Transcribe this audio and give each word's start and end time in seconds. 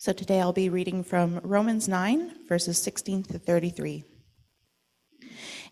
So 0.00 0.12
today 0.12 0.40
I'll 0.40 0.52
be 0.52 0.68
reading 0.68 1.02
from 1.02 1.40
Romans 1.42 1.88
9, 1.88 2.46
verses 2.48 2.78
16 2.78 3.24
to 3.24 3.38
33. 3.40 4.04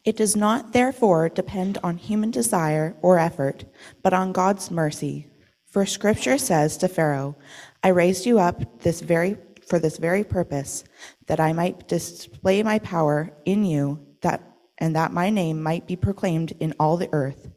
It 0.05 0.17
does 0.17 0.35
not, 0.35 0.73
therefore, 0.73 1.29
depend 1.29 1.79
on 1.85 1.97
human 1.97 2.33
desire 2.33 2.97
or 3.03 3.21
effort, 3.21 3.67
but 4.03 4.13
on 4.13 4.33
God's 4.33 4.69
mercy. 4.69 5.29
For 5.71 5.87
scripture 5.87 6.39
says 6.39 6.77
to 6.79 6.89
Pharaoh, 6.89 7.37
I 7.85 7.91
raised 7.91 8.27
you 8.27 8.41
up 8.41 8.81
this 8.81 9.01
very, 9.01 9.37
for 9.65 9.79
this 9.79 9.97
very 9.97 10.25
purpose, 10.25 10.83
that 11.29 11.39
I 11.39 11.53
might 11.53 11.87
display 11.87 12.65
my 12.65 12.81
power 12.81 13.33
in 13.45 13.65
you, 13.65 14.05
that, 14.23 14.43
and 14.79 14.97
that 14.97 15.13
my 15.13 15.31
name 15.31 15.63
might 15.63 15.87
be 15.87 15.95
proclaimed 15.95 16.53
in 16.59 16.75
all 16.81 16.97
the 16.97 17.11
earth. 17.13 17.49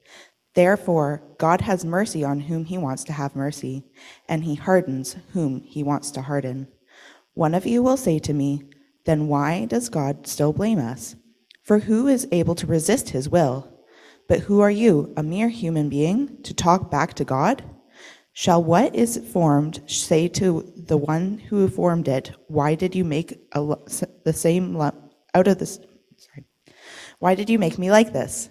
Therefore, 0.60 1.24
God 1.38 1.62
has 1.62 1.86
mercy 1.86 2.22
on 2.22 2.42
whom 2.42 2.66
he 2.66 2.78
wants 2.78 3.06
to 3.06 3.14
have 3.14 3.34
mercy, 3.34 3.86
and 4.28 4.44
he 4.44 4.56
hardens 4.56 5.16
whom 5.32 5.62
he 5.62 5.84
wants 5.84 6.12
to 6.12 6.22
harden. 6.24 6.68
One 7.34 7.54
of 7.56 7.66
you 7.66 7.82
will 7.82 7.96
say 7.96 8.20
to 8.20 8.34
me, 8.34 8.64
Then 9.06 9.30
why 9.30 9.64
does 9.64 9.88
God 9.88 10.28
still 10.28 10.52
blame 10.52 10.78
us? 10.78 11.16
For 11.64 11.80
who 11.80 12.08
is 12.08 12.28
able 12.34 12.56
to 12.56 12.68
resist 12.68 13.12
his 13.12 13.30
will? 13.30 13.72
But 14.28 14.42
who 14.42 14.60
are 14.60 14.70
you, 14.70 15.14
a 15.16 15.24
mere 15.24 15.48
human 15.48 15.88
being, 15.88 16.44
to 16.44 16.54
talk 16.54 16.92
back 16.92 17.14
to 17.14 17.24
God? 17.24 17.64
Shall 18.34 18.62
what 18.62 18.94
is 18.94 19.18
formed 19.32 19.80
say 19.88 20.28
to 20.28 20.74
the 20.76 20.98
one 20.98 21.38
who 21.38 21.70
formed 21.70 22.10
it, 22.10 22.34
Why 22.48 22.76
did 22.76 22.96
you 22.96 23.06
make 23.06 23.40
a, 23.54 23.78
the 24.26 24.34
same 24.34 24.76
lump 24.76 25.14
out 25.34 25.48
of 25.48 25.58
this? 25.58 25.80
Sorry. 26.18 26.44
Why 27.20 27.34
did 27.34 27.50
you 27.50 27.58
make 27.58 27.78
me 27.78 27.92
like 27.92 28.12
this? 28.12 28.50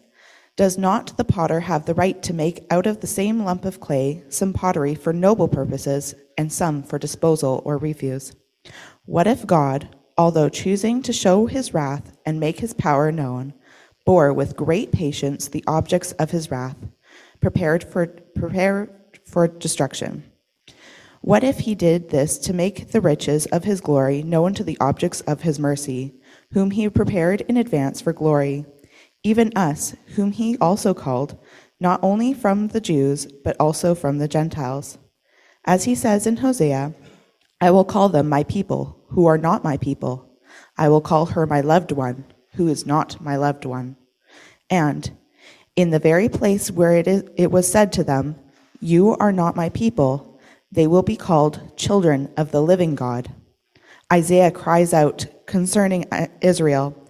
Does 0.58 0.76
not 0.76 1.16
the 1.16 1.22
potter 1.22 1.60
have 1.60 1.86
the 1.86 1.94
right 1.94 2.20
to 2.24 2.34
make 2.34 2.66
out 2.68 2.84
of 2.84 3.00
the 3.00 3.06
same 3.06 3.44
lump 3.44 3.64
of 3.64 3.78
clay 3.78 4.24
some 4.28 4.52
pottery 4.52 4.96
for 4.96 5.12
noble 5.12 5.46
purposes 5.46 6.16
and 6.36 6.52
some 6.52 6.82
for 6.82 6.98
disposal 6.98 7.62
or 7.64 7.78
refuse? 7.78 8.34
What 9.04 9.28
if 9.28 9.46
God, 9.46 9.94
although 10.16 10.48
choosing 10.48 11.00
to 11.02 11.12
show 11.12 11.46
his 11.46 11.72
wrath 11.72 12.10
and 12.26 12.40
make 12.40 12.58
his 12.58 12.74
power 12.74 13.12
known, 13.12 13.54
bore 14.04 14.32
with 14.32 14.56
great 14.56 14.90
patience 14.90 15.46
the 15.46 15.62
objects 15.68 16.10
of 16.14 16.32
his 16.32 16.50
wrath, 16.50 16.76
prepared 17.40 17.84
for, 17.84 18.08
prepared 18.34 18.90
for 19.24 19.46
destruction? 19.46 20.24
What 21.20 21.44
if 21.44 21.60
he 21.60 21.76
did 21.76 22.10
this 22.10 22.36
to 22.38 22.52
make 22.52 22.90
the 22.90 23.00
riches 23.00 23.46
of 23.46 23.62
his 23.62 23.80
glory 23.80 24.24
known 24.24 24.54
to 24.54 24.64
the 24.64 24.76
objects 24.80 25.20
of 25.20 25.42
his 25.42 25.60
mercy, 25.60 26.16
whom 26.52 26.72
he 26.72 26.88
prepared 26.88 27.42
in 27.42 27.56
advance 27.56 28.00
for 28.00 28.12
glory? 28.12 28.66
Even 29.22 29.52
us, 29.56 29.94
whom 30.16 30.32
he 30.32 30.56
also 30.58 30.94
called, 30.94 31.38
not 31.80 32.00
only 32.02 32.32
from 32.32 32.68
the 32.68 32.80
Jews, 32.80 33.26
but 33.44 33.56
also 33.58 33.94
from 33.94 34.18
the 34.18 34.28
Gentiles. 34.28 34.98
As 35.64 35.84
he 35.84 35.94
says 35.94 36.26
in 36.26 36.38
Hosea, 36.38 36.94
I 37.60 37.70
will 37.70 37.84
call 37.84 38.08
them 38.08 38.28
my 38.28 38.44
people, 38.44 39.02
who 39.08 39.26
are 39.26 39.38
not 39.38 39.64
my 39.64 39.76
people. 39.76 40.28
I 40.76 40.88
will 40.88 41.00
call 41.00 41.26
her 41.26 41.46
my 41.46 41.60
loved 41.60 41.92
one, 41.92 42.24
who 42.54 42.68
is 42.68 42.86
not 42.86 43.20
my 43.20 43.36
loved 43.36 43.64
one. 43.64 43.96
And 44.70 45.16
in 45.76 45.90
the 45.90 45.98
very 45.98 46.28
place 46.28 46.70
where 46.70 46.96
it, 46.96 47.06
is, 47.06 47.24
it 47.36 47.50
was 47.50 47.70
said 47.70 47.92
to 47.94 48.04
them, 48.04 48.36
You 48.80 49.16
are 49.16 49.32
not 49.32 49.56
my 49.56 49.68
people, 49.70 50.40
they 50.70 50.86
will 50.86 51.02
be 51.02 51.16
called 51.16 51.76
children 51.76 52.32
of 52.36 52.50
the 52.50 52.62
living 52.62 52.94
God. 52.94 53.32
Isaiah 54.12 54.50
cries 54.50 54.92
out 54.92 55.26
concerning 55.46 56.06
uh, 56.10 56.26
Israel 56.40 57.07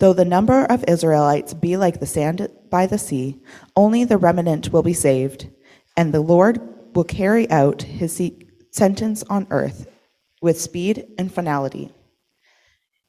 Though 0.00 0.14
the 0.14 0.24
number 0.24 0.64
of 0.64 0.82
Israelites 0.88 1.52
be 1.52 1.76
like 1.76 2.00
the 2.00 2.06
sand 2.06 2.48
by 2.70 2.86
the 2.86 2.96
sea, 2.96 3.38
only 3.76 4.04
the 4.04 4.16
remnant 4.16 4.72
will 4.72 4.82
be 4.82 4.94
saved, 4.94 5.50
and 5.94 6.12
the 6.12 6.22
Lord 6.22 6.58
will 6.94 7.04
carry 7.04 7.48
out 7.50 7.82
his 7.82 8.20
sentence 8.72 9.22
on 9.24 9.46
earth 9.50 9.86
with 10.40 10.58
speed 10.58 11.06
and 11.18 11.30
finality. 11.30 11.92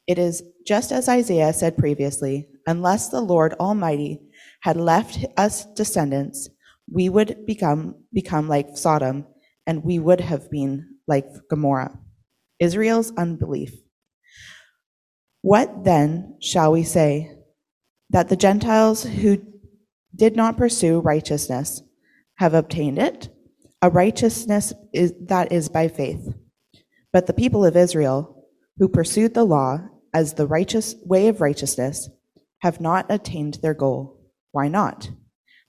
It 0.06 0.18
is 0.18 0.42
just 0.66 0.92
as 0.92 1.08
Isaiah 1.08 1.54
said 1.54 1.78
previously 1.78 2.48
unless 2.66 3.08
the 3.08 3.22
Lord 3.22 3.54
Almighty 3.54 4.20
had 4.60 4.76
left 4.76 5.24
us 5.38 5.64
descendants, 5.74 6.50
we 6.92 7.08
would 7.08 7.46
become, 7.46 7.94
become 8.12 8.48
like 8.48 8.76
Sodom, 8.76 9.26
and 9.66 9.82
we 9.82 9.98
would 9.98 10.20
have 10.20 10.50
been 10.50 10.96
like 11.08 11.26
Gomorrah. 11.48 11.98
Israel's 12.60 13.12
unbelief. 13.16 13.81
What 15.42 15.84
then 15.84 16.36
shall 16.40 16.72
we 16.72 16.84
say? 16.84 17.36
That 18.10 18.28
the 18.28 18.36
Gentiles 18.36 19.02
who 19.02 19.42
did 20.14 20.36
not 20.36 20.56
pursue 20.56 21.00
righteousness 21.00 21.82
have 22.36 22.54
obtained 22.54 22.98
it, 22.98 23.28
a 23.80 23.90
righteousness 23.90 24.72
is, 24.92 25.12
that 25.20 25.50
is 25.52 25.68
by 25.68 25.88
faith. 25.88 26.34
But 27.12 27.26
the 27.26 27.32
people 27.32 27.64
of 27.64 27.76
Israel, 27.76 28.46
who 28.78 28.88
pursued 28.88 29.34
the 29.34 29.44
law 29.44 29.80
as 30.14 30.34
the 30.34 30.46
righteous 30.46 30.94
way 31.04 31.28
of 31.28 31.40
righteousness, 31.40 32.08
have 32.60 32.80
not 32.80 33.06
attained 33.08 33.58
their 33.62 33.74
goal. 33.74 34.20
Why 34.52 34.68
not? 34.68 35.10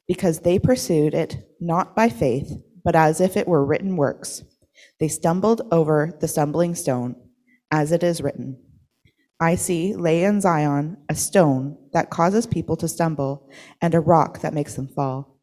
Because 0.07 0.39
they 0.39 0.59
pursued 0.59 1.13
it 1.13 1.38
not 1.59 1.95
by 1.95 2.09
faith, 2.09 2.51
but 2.83 2.95
as 2.95 3.19
if 3.19 3.35
it 3.35 3.47
were 3.47 3.66
written 3.66 3.95
works. 3.95 4.44
They 5.00 5.07
stumbled 5.07 5.62
over 5.72 6.16
the 6.19 6.28
stumbling 6.28 6.75
stone, 6.75 7.16
as 7.72 7.91
it 7.91 8.03
is 8.03 8.22
written. 8.22 8.62
I 9.44 9.56
see 9.56 9.94
lay 9.94 10.24
in 10.24 10.40
Zion 10.40 10.96
a 11.09 11.16
stone 11.16 11.78
that 11.92 12.09
causes 12.09 12.46
people 12.48 12.78
to 12.78 12.88
stumble 12.88 13.50
and 13.81 13.94
a 13.94 14.00
rock 14.00 14.40
that 14.40 14.54
makes 14.54 14.76
them 14.76 14.88
fall. 14.88 15.38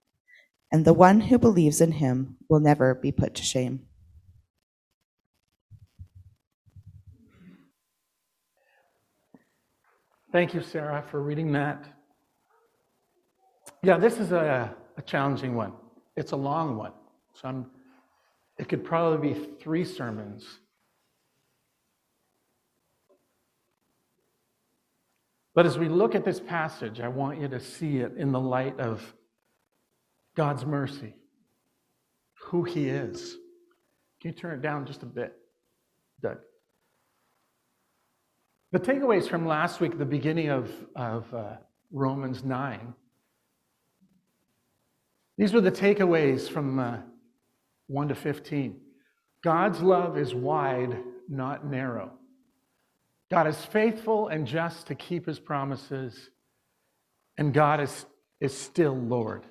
And 0.73 0.87
the 0.87 0.95
one 0.95 1.21
who 1.21 1.39
believes 1.39 1.83
in 1.83 1.93
him 1.93 2.39
will 2.49 2.61
never 2.61 2.95
be 2.95 3.13
put 3.13 3.35
to 3.35 3.43
shame. 3.43 3.81
Thank 10.33 10.55
you, 10.55 10.63
Sarah, 10.63 11.05
for 11.11 11.21
reading 11.21 11.53
that. 11.53 11.85
Yeah, 13.83 13.99
this 13.99 14.19
is 14.19 14.33
a, 14.33 14.75
a 14.97 15.03
challenging 15.03 15.55
one. 15.55 15.75
It's 16.17 16.33
a 16.33 16.37
long 16.37 16.79
one. 16.79 16.93
So 17.35 17.49
I'm, 17.49 17.67
it 18.57 18.67
could 18.67 18.83
probably 18.83 19.35
be 19.35 19.49
three 19.61 19.85
sermons 19.85 20.60
But 25.55 25.67
as 25.67 25.79
we 25.79 25.89
look 25.89 26.15
at 26.15 26.25
this 26.25 26.41
passage, 26.41 27.01
I 27.01 27.09
want 27.09 27.41
you 27.41 27.49
to 27.49 27.61
see 27.61 27.99
it 27.99 28.13
in 28.17 28.33
the 28.33 28.41
light 28.41 28.79
of 28.79 29.03
God's 30.37 30.65
mercy, 30.65 31.15
who 32.45 32.63
He 32.63 32.89
is. 32.89 33.37
Can 34.21 34.31
you 34.31 34.37
turn 34.37 34.59
it 34.59 34.63
down 34.63 34.87
just 34.87 35.03
a 35.03 35.07
bit, 35.07 35.35
Doug? 36.23 36.39
The 38.73 38.79
takeaways 38.79 39.29
from 39.29 39.47
last 39.47 39.81
week, 39.81 39.99
the 39.99 40.05
beginning 40.05 40.49
of, 40.49 40.71
of 40.95 41.35
uh, 41.35 41.57
Romans 41.91 42.45
9, 42.45 42.95
these 45.37 45.53
were 45.53 45.61
the 45.61 45.73
takeaways 45.73 46.49
from 46.49 46.79
uh, 46.79 46.99
1 47.89 48.09
to 48.09 48.15
15. 48.15 48.79
God's 49.43 49.81
love 49.81 50.19
is 50.19 50.35
wide, 50.35 50.99
not 51.29 51.67
narrow. 51.67 52.13
God 53.31 53.47
is 53.47 53.65
faithful 53.65 54.29
and 54.29 54.47
just 54.47 54.89
to 54.89 54.95
keep 54.95 55.27
his 55.27 55.39
promises, 55.39 56.31
and 57.39 57.55
God 57.55 57.81
is, 57.81 58.07
is 58.41 58.57
still 58.57 58.97
Lord. 58.97 59.45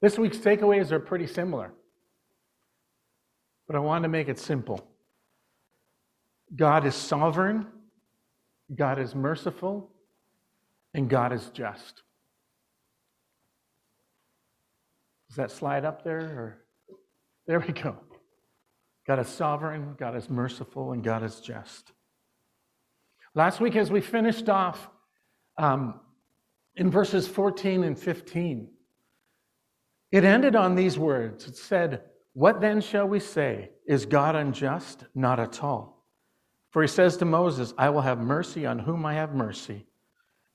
This 0.00 0.18
week's 0.18 0.38
takeaways 0.38 0.92
are 0.92 0.98
pretty 0.98 1.26
similar, 1.26 1.72
but 3.66 3.76
I 3.76 3.80
want 3.80 4.04
to 4.04 4.08
make 4.08 4.28
it 4.28 4.38
simple. 4.38 4.88
God 6.54 6.86
is 6.86 6.94
sovereign, 6.94 7.66
God 8.74 8.98
is 8.98 9.14
merciful, 9.14 9.90
and 10.94 11.10
God 11.10 11.32
is 11.32 11.50
just. 11.50 12.02
Does 15.28 15.36
that 15.36 15.50
slide 15.50 15.84
up 15.84 16.02
there? 16.02 16.20
Or 16.20 16.64
there 17.46 17.60
we 17.60 17.74
go. 17.74 17.96
God 19.06 19.18
is 19.18 19.28
sovereign, 19.28 19.96
God 19.98 20.16
is 20.16 20.30
merciful, 20.30 20.92
and 20.92 21.04
God 21.04 21.22
is 21.22 21.40
just. 21.40 21.92
Last 23.36 23.60
week, 23.60 23.76
as 23.76 23.90
we 23.90 24.00
finished 24.00 24.48
off 24.48 24.88
um, 25.58 26.00
in 26.74 26.90
verses 26.90 27.28
14 27.28 27.84
and 27.84 27.98
15, 27.98 28.66
it 30.10 30.24
ended 30.24 30.56
on 30.56 30.74
these 30.74 30.98
words. 30.98 31.46
It 31.46 31.54
said, 31.54 32.04
What 32.32 32.62
then 32.62 32.80
shall 32.80 33.06
we 33.06 33.20
say? 33.20 33.72
Is 33.86 34.06
God 34.06 34.36
unjust? 34.36 35.04
Not 35.14 35.38
at 35.38 35.62
all. 35.62 36.06
For 36.70 36.80
he 36.80 36.88
says 36.88 37.18
to 37.18 37.26
Moses, 37.26 37.74
I 37.76 37.90
will 37.90 38.00
have 38.00 38.20
mercy 38.20 38.64
on 38.64 38.78
whom 38.78 39.04
I 39.04 39.12
have 39.14 39.34
mercy, 39.34 39.84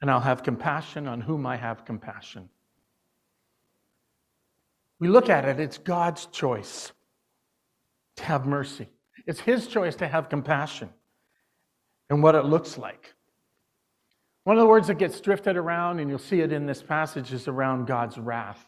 and 0.01 0.10
I'll 0.10 0.19
have 0.19 0.42
compassion 0.42 1.07
on 1.07 1.22
whom 1.22 1.45
I 1.45 1.57
have 1.57 1.86
compassion. 1.86 2.50
We 5.00 5.07
look 5.07 5.30
at 5.30 5.45
it, 5.45 5.60
it's 5.60 5.77
God's 5.77 6.25
choice 6.25 6.92
to 8.16 8.24
have 8.24 8.48
mercy, 8.48 8.89
it's 9.27 9.39
his 9.39 9.68
choice 9.68 9.95
to 9.98 10.07
have 10.07 10.30
compassion 10.30 10.89
and 12.12 12.22
what 12.22 12.36
it 12.36 12.44
looks 12.44 12.78
like. 12.78 13.16
One 14.44 14.58
of 14.58 14.62
the 14.62 14.68
words 14.68 14.88
that 14.88 14.98
gets 14.98 15.22
drifted 15.22 15.56
around, 15.56 16.00
and 16.00 16.10
you'll 16.10 16.19
see 16.19 16.42
it 16.42 16.52
in 16.52 16.66
this 16.66 16.84
passage, 16.84 17.31
is 17.31 17.48
around 17.48 17.88
God's 17.88 18.18
wrath. 18.18 18.62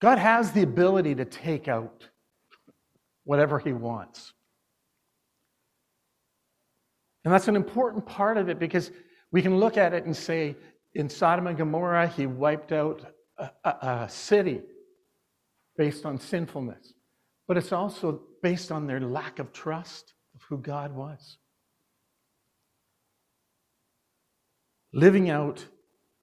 God 0.00 0.18
has 0.18 0.52
the 0.52 0.62
ability 0.62 1.16
to 1.16 1.24
take 1.24 1.66
out 1.66 2.08
whatever 3.24 3.58
he 3.58 3.72
wants. 3.72 4.32
And 7.24 7.34
that's 7.34 7.48
an 7.48 7.56
important 7.56 8.06
part 8.06 8.36
of 8.36 8.48
it 8.48 8.60
because 8.60 8.92
we 9.32 9.42
can 9.42 9.58
look 9.58 9.76
at 9.76 9.92
it 9.92 10.04
and 10.04 10.16
say, 10.16 10.54
in 10.94 11.08
Sodom 11.08 11.48
and 11.48 11.58
Gomorrah, 11.58 12.06
he 12.06 12.26
wiped 12.26 12.70
out 12.70 13.12
a, 13.38 13.50
a, 13.64 13.70
a 14.04 14.08
city 14.08 14.60
based 15.76 16.06
on 16.06 16.16
sinfulness. 16.20 16.92
But 17.48 17.56
it's 17.56 17.72
also 17.72 18.20
based 18.40 18.70
on 18.70 18.86
their 18.86 19.00
lack 19.00 19.40
of 19.40 19.52
trust 19.52 20.14
of 20.36 20.42
who 20.42 20.58
God 20.58 20.94
was. 20.94 21.38
Living 24.92 25.30
out 25.30 25.64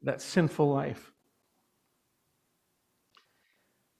that 0.01 0.21
sinful 0.21 0.71
life. 0.71 1.11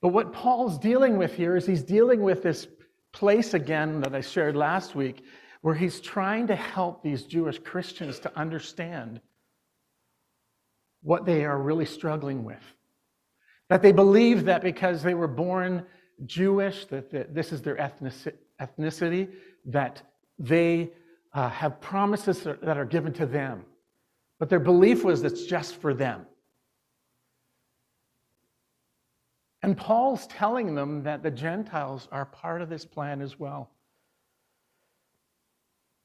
But 0.01 0.09
what 0.09 0.33
Paul's 0.33 0.77
dealing 0.77 1.17
with 1.17 1.33
here 1.33 1.55
is 1.55 1.65
he's 1.65 1.83
dealing 1.83 2.21
with 2.21 2.43
this 2.43 2.67
place 3.11 3.53
again 3.53 4.01
that 4.01 4.13
I 4.13 4.21
shared 4.21 4.55
last 4.55 4.93
week, 4.93 5.23
where 5.61 5.73
he's 5.73 5.99
trying 5.99 6.47
to 6.47 6.55
help 6.55 7.01
these 7.01 7.23
Jewish 7.23 7.57
Christians 7.59 8.19
to 8.19 8.37
understand 8.37 9.19
what 11.01 11.25
they 11.25 11.45
are 11.45 11.59
really 11.59 11.85
struggling 11.85 12.43
with. 12.43 12.61
That 13.69 13.81
they 13.81 13.91
believe 13.91 14.45
that 14.45 14.61
because 14.61 15.01
they 15.01 15.15
were 15.15 15.27
born 15.27 15.85
Jewish, 16.25 16.85
that, 16.85 17.33
this 17.33 17.51
is 17.51 17.61
their 17.61 17.75
ethnicity, 17.75 19.31
that 19.65 20.01
they 20.37 20.91
uh, 21.33 21.49
have 21.49 21.81
promises 21.81 22.43
that 22.43 22.77
are 22.77 22.85
given 22.85 23.13
to 23.13 23.25
them. 23.25 23.65
But 24.39 24.49
their 24.49 24.59
belief 24.59 25.03
was 25.03 25.23
it's 25.23 25.45
just 25.45 25.75
for 25.75 25.93
them. 25.93 26.25
And 29.63 29.75
Paul's 29.75 30.27
telling 30.27 30.75
them 30.75 31.03
that 31.03 31.23
the 31.23 31.31
Gentiles 31.31 32.07
are 32.11 32.25
part 32.25 32.61
of 32.61 32.69
this 32.69 32.85
plan 32.85 33.21
as 33.21 33.39
well. 33.39 33.71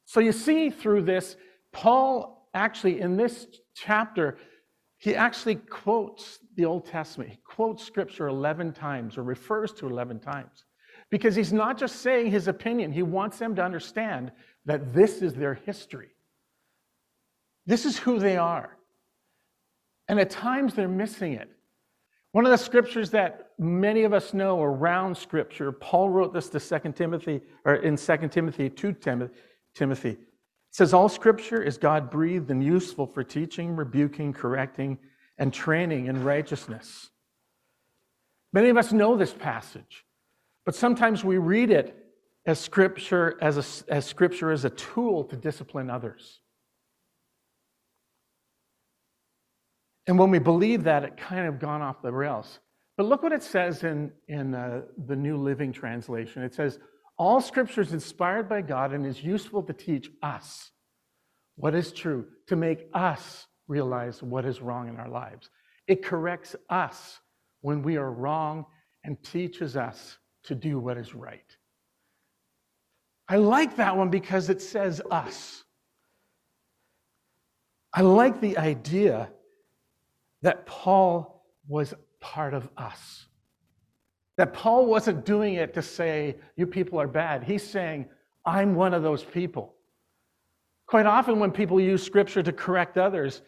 So 0.06 0.21
you 0.21 0.32
see 0.32 0.71
through 0.71 1.03
this, 1.03 1.37
Paul 1.73 2.49
actually, 2.55 3.00
in 3.00 3.17
this 3.17 3.47
chapter, 3.75 4.38
he 4.97 5.15
actually 5.15 5.56
quotes 5.56 6.38
the 6.56 6.65
Old 6.65 6.87
Testament. 6.87 7.31
He 7.31 7.38
quotes 7.44 7.85
scripture 7.85 8.29
11 8.29 8.73
times 8.73 9.19
or 9.19 9.23
refers 9.23 9.73
to 9.75 9.87
11 9.87 10.21
times 10.21 10.65
because 11.11 11.35
he's 11.35 11.53
not 11.53 11.79
just 11.79 11.97
saying 11.97 12.31
his 12.31 12.49
opinion, 12.49 12.93
he 12.93 13.03
wants 13.03 13.38
them 13.38 13.55
to 13.56 13.62
understand 13.62 14.33
that 14.65 14.93
this 14.93 15.23
is 15.23 15.35
their 15.35 15.55
history. 15.55 16.11
This 17.67 17.85
is 17.85 17.99
who 17.99 18.19
they 18.19 18.37
are. 18.37 18.77
And 20.09 20.19
at 20.19 20.31
times 20.31 20.75
they're 20.75 20.89
missing 20.89 21.35
it. 21.35 21.51
One 22.33 22.45
of 22.45 22.51
the 22.51 22.59
scriptures 22.59 23.11
that 23.11 23.51
many 23.59 24.05
of 24.05 24.12
us 24.12 24.33
know 24.33 24.62
around 24.62 25.17
scripture, 25.17 25.73
Paul 25.73 26.11
wrote 26.11 26.33
this 26.33 26.49
to 26.51 26.61
2 26.61 26.93
Timothy, 26.93 27.41
or 27.65 27.77
in 27.77 27.97
2 27.97 28.29
Timothy 28.29 28.71
2 28.71 28.97
Timothy. 29.75 30.11
It 30.11 30.19
says, 30.71 30.95
All 30.95 31.09
scripture 31.09 31.61
is 31.61 31.77
God 31.77 32.11
breathed 32.11 32.51
and 32.51 32.62
useful 32.62 33.07
for 33.07 33.25
teaching, 33.25 33.75
rebuking, 33.75 34.33
correcting, 34.33 34.99
and 35.39 35.53
training 35.53 36.07
in 36.07 36.23
righteousness. 36.23 37.11
Many 38.53 38.69
of 38.69 38.77
us 38.77 38.93
know 38.93 39.17
this 39.17 39.33
passage, 39.33 40.05
but 40.65 40.75
sometimes 40.75 41.25
we 41.25 41.39
read 41.39 41.71
it 41.71 41.97
as 42.47 42.61
scripture 42.61 43.39
as, 43.41 43.85
a, 43.89 43.93
as 43.93 44.07
scripture 44.07 44.51
as 44.51 44.65
a 44.65 44.71
tool 44.71 45.25
to 45.25 45.37
discipline 45.37 45.91
others. 45.91 46.41
And 50.11 50.19
when 50.19 50.33
we 50.33 50.41
believe 50.41 50.83
that, 50.83 51.05
it 51.05 51.17
kind 51.17 51.47
of 51.47 51.61
gone 51.61 51.83
off 51.83 52.03
the 52.03 52.11
rails. 52.11 52.59
But 52.97 53.07
look 53.07 53.23
what 53.23 53.31
it 53.31 53.45
says 53.45 53.85
in, 53.85 54.11
in 54.27 54.57
uh, 54.57 54.81
the 55.07 55.15
New 55.15 55.37
Living 55.37 55.73
Translation. 55.73 56.43
It 56.43 56.53
says, 56.53 56.81
All 57.17 57.41
scripture 57.41 57.81
is 57.81 57.93
inspired 57.93 58.49
by 58.49 58.62
God 58.62 58.93
and 58.93 59.07
is 59.07 59.23
useful 59.23 59.62
to 59.62 59.73
teach 59.73 60.11
us 60.21 60.73
what 61.55 61.77
is 61.77 61.93
true, 61.93 62.27
to 62.49 62.57
make 62.57 62.89
us 62.93 63.47
realize 63.69 64.21
what 64.21 64.45
is 64.45 64.61
wrong 64.61 64.89
in 64.89 64.97
our 64.97 65.09
lives. 65.09 65.49
It 65.87 66.05
corrects 66.05 66.57
us 66.69 67.21
when 67.61 67.81
we 67.81 67.97
are 67.97 68.11
wrong 68.11 68.67
and 69.05 69.17
teaches 69.23 69.77
us 69.77 70.19
to 70.47 70.57
do 70.57 70.81
what 70.81 70.99
is 70.99 71.15
right. 71.15 71.57
I 73.29 73.37
like 73.37 73.77
that 73.77 73.97
one 73.97 74.11
because 74.11 74.51
it 74.51 74.61
says 74.61 75.01
us. 75.09 75.62
I 77.95 78.01
like 78.01 78.41
the 78.41 78.59
idea 78.59 79.31
that 80.43 80.67
Paul 80.67 81.45
was 81.69 81.95
part 82.21 82.55
of 82.55 82.69
us. 82.77 83.27
That 84.37 84.53
Paul 84.53 84.87
wasn't 84.87 85.27
doing 85.27 85.55
it 85.55 85.75
to 85.75 85.83
say, 85.83 86.37
you 86.57 86.67
people 86.67 87.01
are 87.01 87.09
bad. 87.09 87.45
He's 87.45 87.63
saying, 87.63 88.07
I'm 88.45 88.75
one 88.75 88.95
of 88.95 89.03
those 89.03 89.23
people. 89.23 89.75
Quite 90.87 91.07
often, 91.07 91.39
when 91.39 91.51
people 91.51 91.81
use 91.81 92.03
scripture 92.03 92.43
to 92.43 92.53
correct 92.53 92.99
others, 92.99 93.43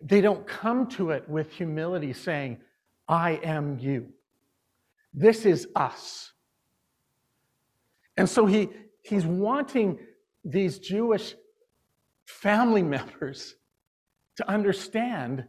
they 0.00 0.20
don't 0.20 0.46
come 0.46 0.86
to 0.88 1.10
it 1.10 1.28
with 1.28 1.52
humility 1.52 2.12
saying, 2.12 2.58
I 3.06 3.32
am 3.42 3.78
you. 3.78 4.08
This 5.12 5.44
is 5.44 5.68
us. 5.76 6.32
And 8.16 8.28
so 8.28 8.46
he, 8.46 8.68
he's 9.02 9.26
wanting 9.26 9.98
these 10.44 10.78
Jewish 10.78 11.34
family 12.24 12.82
members 12.96 13.56
to 14.36 14.48
understand 14.48 15.44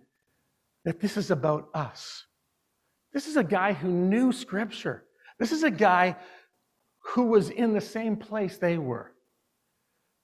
that 0.86 1.00
this 1.00 1.18
is 1.18 1.32
about 1.32 1.70
us. 1.74 2.26
This 3.14 3.28
is 3.28 3.38
a 3.38 3.44
guy 3.44 3.74
who 3.74 3.90
knew 3.90 4.32
Scripture. 4.32 5.04
This 5.40 5.52
is 5.52 5.64
a 5.64 5.72
guy 5.72 6.16
who 7.00 7.26
was 7.26 7.50
in 7.50 7.74
the 7.74 7.82
same 7.82 8.16
place 8.16 8.58
they 8.58 8.78
were, 8.78 9.12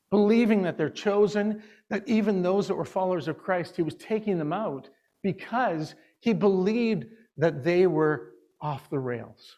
believing 0.09 0.61
that 0.63 0.77
they're 0.77 0.89
chosen, 0.89 1.63
that 1.89 2.07
even 2.07 2.41
those 2.41 2.67
that 2.67 2.75
were 2.75 2.85
followers 2.85 3.27
of 3.27 3.37
Christ, 3.37 3.75
he 3.75 3.81
was 3.81 3.95
taking 3.95 4.37
them 4.37 4.53
out 4.53 4.89
because 5.23 5.95
he 6.19 6.33
believed 6.33 7.05
that 7.37 7.63
they 7.63 7.87
were 7.87 8.33
off 8.61 8.89
the 8.89 8.99
rails, 8.99 9.57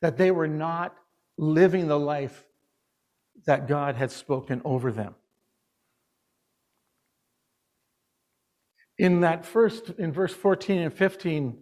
that 0.00 0.16
they 0.16 0.30
were 0.30 0.48
not 0.48 0.94
living 1.38 1.88
the 1.88 1.98
life 1.98 2.44
that 3.46 3.68
God 3.68 3.96
had 3.96 4.10
spoken 4.10 4.62
over 4.64 4.90
them. 4.92 5.14
In 8.98 9.20
that 9.20 9.44
first, 9.44 9.90
in 9.98 10.12
verse 10.12 10.32
14 10.32 10.78
and 10.78 10.94
15, 10.94 11.58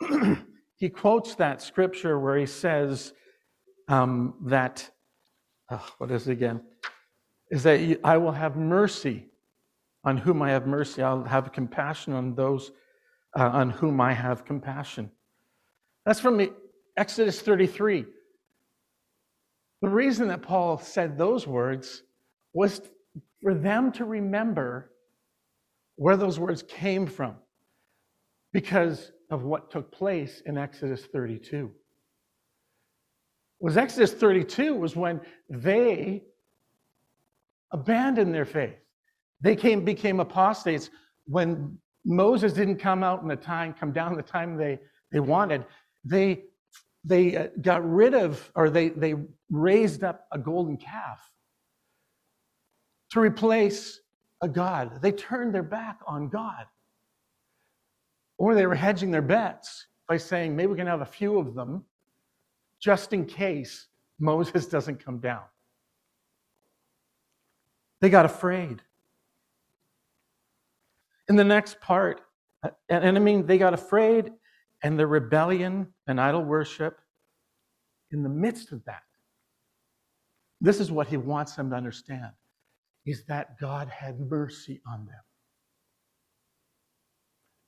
he 0.76 0.88
quotes 0.88 1.34
that 1.34 1.60
scripture 1.60 2.18
where 2.18 2.38
he 2.38 2.46
says 2.46 3.12
um, 3.88 4.34
that, 4.46 4.90
oh, 5.70 5.86
what 5.98 6.10
is 6.10 6.26
it 6.28 6.32
again? 6.32 6.62
Is 7.50 7.62
that 7.64 8.00
I 8.04 8.16
will 8.16 8.32
have 8.32 8.56
mercy 8.56 9.26
on 10.04 10.16
whom 10.16 10.42
I 10.42 10.50
have 10.50 10.66
mercy. 10.66 11.02
I'll 11.02 11.24
have 11.24 11.52
compassion 11.52 12.12
on 12.12 12.34
those 12.34 12.72
uh, 13.38 13.48
on 13.48 13.70
whom 13.70 14.00
I 14.00 14.12
have 14.12 14.44
compassion. 14.44 15.10
That's 16.04 16.20
from 16.20 16.48
Exodus 16.96 17.40
33. 17.40 18.06
The 19.82 19.88
reason 19.88 20.28
that 20.28 20.42
Paul 20.42 20.78
said 20.78 21.16
those 21.16 21.46
words 21.46 22.02
was 22.52 22.80
for 23.40 23.54
them 23.54 23.92
to 23.92 24.04
remember 24.04 24.90
where 26.00 26.16
those 26.16 26.38
words 26.38 26.62
came 26.62 27.06
from 27.06 27.34
because 28.54 29.12
of 29.28 29.42
what 29.42 29.70
took 29.70 29.92
place 29.92 30.40
in 30.46 30.56
Exodus 30.56 31.04
32. 31.04 31.70
Was 33.60 33.76
Exodus 33.76 34.14
32 34.14 34.74
was 34.74 34.96
when 34.96 35.20
they 35.50 36.22
abandoned 37.70 38.34
their 38.34 38.46
faith. 38.46 38.78
They 39.42 39.54
came, 39.54 39.84
became 39.84 40.20
apostates 40.20 40.88
when 41.26 41.76
Moses 42.06 42.54
didn't 42.54 42.78
come 42.78 43.04
out 43.04 43.20
in 43.20 43.28
the 43.28 43.36
time, 43.36 43.74
come 43.78 43.92
down 43.92 44.16
the 44.16 44.22
time 44.22 44.56
they, 44.56 44.78
they 45.12 45.20
wanted. 45.20 45.66
They, 46.02 46.44
they 47.04 47.36
uh, 47.36 47.48
got 47.60 47.86
rid 47.86 48.14
of, 48.14 48.50
or 48.54 48.70
they, 48.70 48.88
they 48.88 49.16
raised 49.50 50.02
up 50.02 50.26
a 50.32 50.38
golden 50.38 50.78
calf 50.78 51.20
to 53.10 53.20
replace 53.20 54.00
a 54.42 54.48
God. 54.48 55.02
They 55.02 55.12
turned 55.12 55.54
their 55.54 55.62
back 55.62 56.00
on 56.06 56.28
God. 56.28 56.66
Or 58.38 58.54
they 58.54 58.66
were 58.66 58.74
hedging 58.74 59.10
their 59.10 59.22
bets 59.22 59.86
by 60.08 60.16
saying, 60.16 60.56
maybe 60.56 60.68
we 60.68 60.76
can 60.76 60.86
have 60.86 61.02
a 61.02 61.06
few 61.06 61.38
of 61.38 61.54
them 61.54 61.84
just 62.80 63.12
in 63.12 63.26
case 63.26 63.86
Moses 64.18 64.66
doesn't 64.74 65.04
come 65.04 65.18
down. 65.18 65.42
They 68.00 68.08
got 68.08 68.24
afraid. 68.24 68.80
In 71.28 71.36
the 71.36 71.44
next 71.44 71.80
part, 71.80 72.22
and, 72.88 73.16
I 73.16 73.20
mean, 73.20 73.46
they 73.46 73.58
got 73.58 73.74
afraid 73.74 74.32
and 74.82 74.98
the 74.98 75.06
rebellion 75.06 75.88
and 76.06 76.20
idol 76.20 76.42
worship 76.42 76.98
in 78.10 78.22
the 78.22 78.28
midst 78.28 78.72
of 78.72 78.84
that. 78.86 79.02
This 80.60 80.80
is 80.80 80.90
what 80.90 81.06
he 81.06 81.16
wants 81.16 81.54
them 81.54 81.70
to 81.70 81.76
understand 81.76 82.32
is 83.10 83.24
that 83.26 83.58
God 83.60 83.88
had 83.88 84.20
mercy 84.20 84.80
on 84.86 85.06
them. 85.06 85.22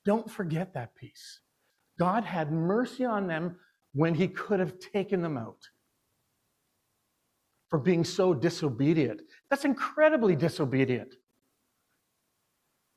Don't 0.05 0.29
forget 0.29 0.73
that 0.73 0.95
piece. 0.95 1.41
God 1.99 2.23
had 2.25 2.51
mercy 2.51 3.05
on 3.05 3.27
them 3.27 3.57
when 3.93 4.15
he 4.15 4.27
could 4.27 4.59
have 4.59 4.79
taken 4.79 5.21
them 5.21 5.37
out. 5.37 5.69
for 7.69 7.79
being 7.79 8.03
so 8.03 8.35
disobedient. 8.35 9.21
That's 9.49 9.65
incredibly 9.65 10.35
disobedient. 10.35 11.15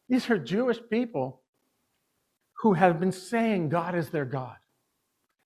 These 0.09 0.29
are 0.31 0.39
Jewish 0.39 0.79
people 0.91 1.43
who 2.63 2.75
have 2.75 3.01
been 3.01 3.13
saying 3.13 3.71
God 3.71 3.95
is 3.95 4.11
their 4.11 4.27
God. 4.27 4.57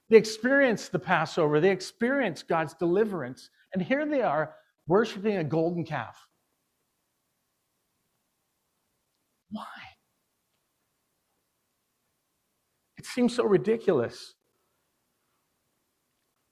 They 0.09 0.17
experienced 0.17 0.91
the 0.93 0.99
Passover, 0.99 1.61
they 1.61 1.71
experienced 1.71 2.49
God's 2.49 2.75
deliverance, 2.75 3.51
and 3.73 3.81
here 3.83 4.05
they 4.05 4.23
are 4.23 4.57
worshiping 4.89 5.37
a 5.37 5.45
golden 5.45 5.85
calf. 5.85 6.17
Why? 9.51 9.65
It 12.99 13.07
seems 13.07 13.35
so 13.35 13.45
ridiculous. 13.45 14.35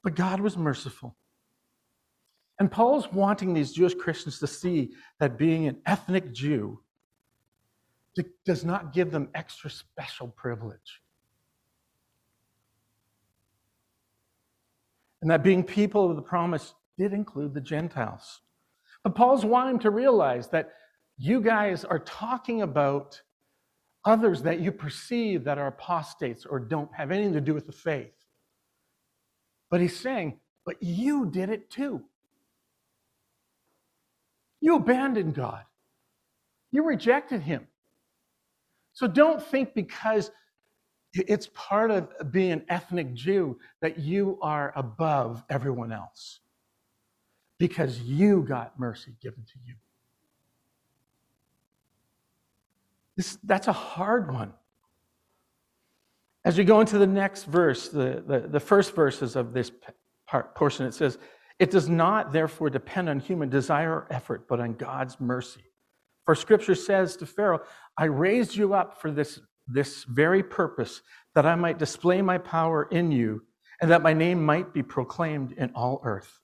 But 0.03 0.15
God 0.15 0.41
was 0.41 0.57
merciful. 0.57 1.17
And 2.59 2.71
Paul's 2.71 3.13
wanting 3.13 3.55
these 3.55 3.73
Jewish 3.73 3.95
Christians 3.95 4.39
to 4.41 4.47
see 4.47 4.93
that 5.21 5.39
being 5.39 5.69
an 5.69 5.77
ethnic 5.87 6.33
Jew 6.33 6.81
does 8.45 8.65
not 8.65 8.93
give 8.93 9.13
them 9.13 9.29
extra 9.35 9.71
special 9.71 10.29
privilege. 10.29 11.03
And 15.23 15.31
that 15.31 15.43
being 15.43 15.63
people 15.63 16.11
of 16.11 16.17
the 16.17 16.23
promise 16.23 16.75
did 16.97 17.13
include 17.13 17.55
the 17.55 17.61
Gentiles. 17.61 18.41
But 19.05 19.15
Paul's 19.15 19.45
wanting 19.45 19.79
to 19.81 19.91
realize 19.91 20.49
that 20.49 20.73
you 21.19 21.41
guys 21.41 21.85
are 21.85 21.99
talking 21.99 22.63
about 22.63 23.21
others 24.05 24.43
that 24.43 24.61
you 24.61 24.71
perceive 24.73 25.45
that 25.45 25.59
are 25.59 25.67
apostates 25.67 26.47
or 26.47 26.61
don't 26.61 26.93
have 26.95 27.11
anything 27.11 27.33
to 27.35 27.41
do 27.41 27.53
with 27.53 27.67
the 27.67 27.73
faith. 27.73 28.15
But 29.71 29.81
he's 29.81 29.99
saying, 29.99 30.39
but 30.65 30.77
you 30.81 31.27
did 31.27 31.51
it 31.51 31.71
too. 31.71 32.03
You 34.61 34.77
abandoned 34.77 35.35
God. 35.35 35.65
You 36.71 36.85
rejected 36.85 37.43
him. 37.43 37.67
So 38.93 39.07
don't 39.07 39.43
think 39.43 39.75
because 39.75 40.31
it's 41.15 41.49
part 41.55 41.91
of 41.91 42.09
being 42.31 42.53
an 42.53 42.65
ethnic 42.69 43.15
Jew 43.15 43.59
that 43.81 43.99
you 43.99 44.39
are 44.43 44.73
above 44.77 45.43
everyone 45.49 45.93
else 45.93 46.41
because 47.59 48.01
you 48.01 48.43
got 48.43 48.79
mercy 48.79 49.15
given 49.21 49.45
to 49.45 49.59
you. 49.67 49.75
This, 53.19 53.37
that's 53.43 53.67
a 53.67 53.73
hard 53.73 54.33
one. 54.33 54.53
As 56.45 56.57
we 56.57 56.63
go 56.63 56.81
into 56.81 56.99
the 56.99 57.07
next 57.07 57.45
verse, 57.45 57.89
the, 57.89 58.23
the, 58.25 58.47
the 58.49 58.61
first 58.61 58.95
verses 58.95 59.35
of 59.35 59.53
this 59.53 59.73
part, 60.29 60.55
portion, 60.55 60.87
it 60.87 60.95
says, 60.95 61.19
It 61.59 61.73
does 61.73 61.89
not 61.89 62.33
therefore 62.33 62.71
depend 62.71 63.09
on 63.09 63.19
human 63.19 63.49
desire 63.49 63.93
or 63.93 64.07
effort, 64.09 64.47
but 64.49 64.61
on 64.61 64.75
God's 64.75 65.19
mercy. 65.19 65.65
For 66.27 66.37
scripture 66.37 66.77
says 66.77 67.17
to 67.17 67.27
Pharaoh, 67.27 67.61
I 67.99 68.05
raised 68.05 68.55
you 68.55 68.73
up 68.73 69.01
for 69.01 69.11
this, 69.11 69.41
this 69.67 70.05
very 70.05 70.45
purpose, 70.45 71.03
that 71.35 71.45
I 71.45 71.57
might 71.57 71.79
display 71.79 72.23
my 72.23 72.39
power 72.39 72.85
in 72.93 73.11
you, 73.11 73.43
and 73.83 73.91
that 73.91 74.03
my 74.03 74.13
name 74.13 74.47
might 74.47 74.73
be 74.73 74.83
proclaimed 74.85 75.53
in 75.59 75.73
all 75.75 76.01
earth. 76.05 76.39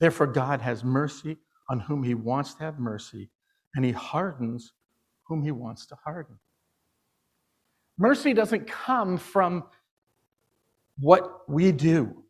Therefore, 0.00 0.26
God 0.26 0.62
has 0.62 0.82
mercy 0.82 1.36
on 1.70 1.78
whom 1.78 2.02
he 2.02 2.14
wants 2.14 2.54
to 2.54 2.64
have 2.64 2.80
mercy, 2.80 3.30
and 3.76 3.84
he 3.84 3.92
hardens 3.92 4.72
whom 5.32 5.42
he 5.42 5.50
wants 5.50 5.86
to 5.86 5.96
harden. 6.04 6.36
Mercy 7.96 8.34
doesn't 8.34 8.66
come 8.66 9.16
from 9.16 9.64
what 10.98 11.48
we 11.48 11.72
do, 11.72 12.22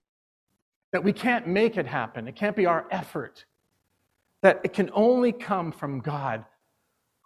that 0.92 1.02
we 1.02 1.12
can't 1.12 1.48
make 1.48 1.76
it 1.76 1.86
happen. 1.86 2.28
It 2.28 2.36
can't 2.36 2.54
be 2.54 2.64
our 2.64 2.86
effort. 2.92 3.44
That 4.42 4.60
it 4.62 4.72
can 4.72 4.88
only 4.92 5.32
come 5.32 5.72
from 5.72 5.98
God 5.98 6.44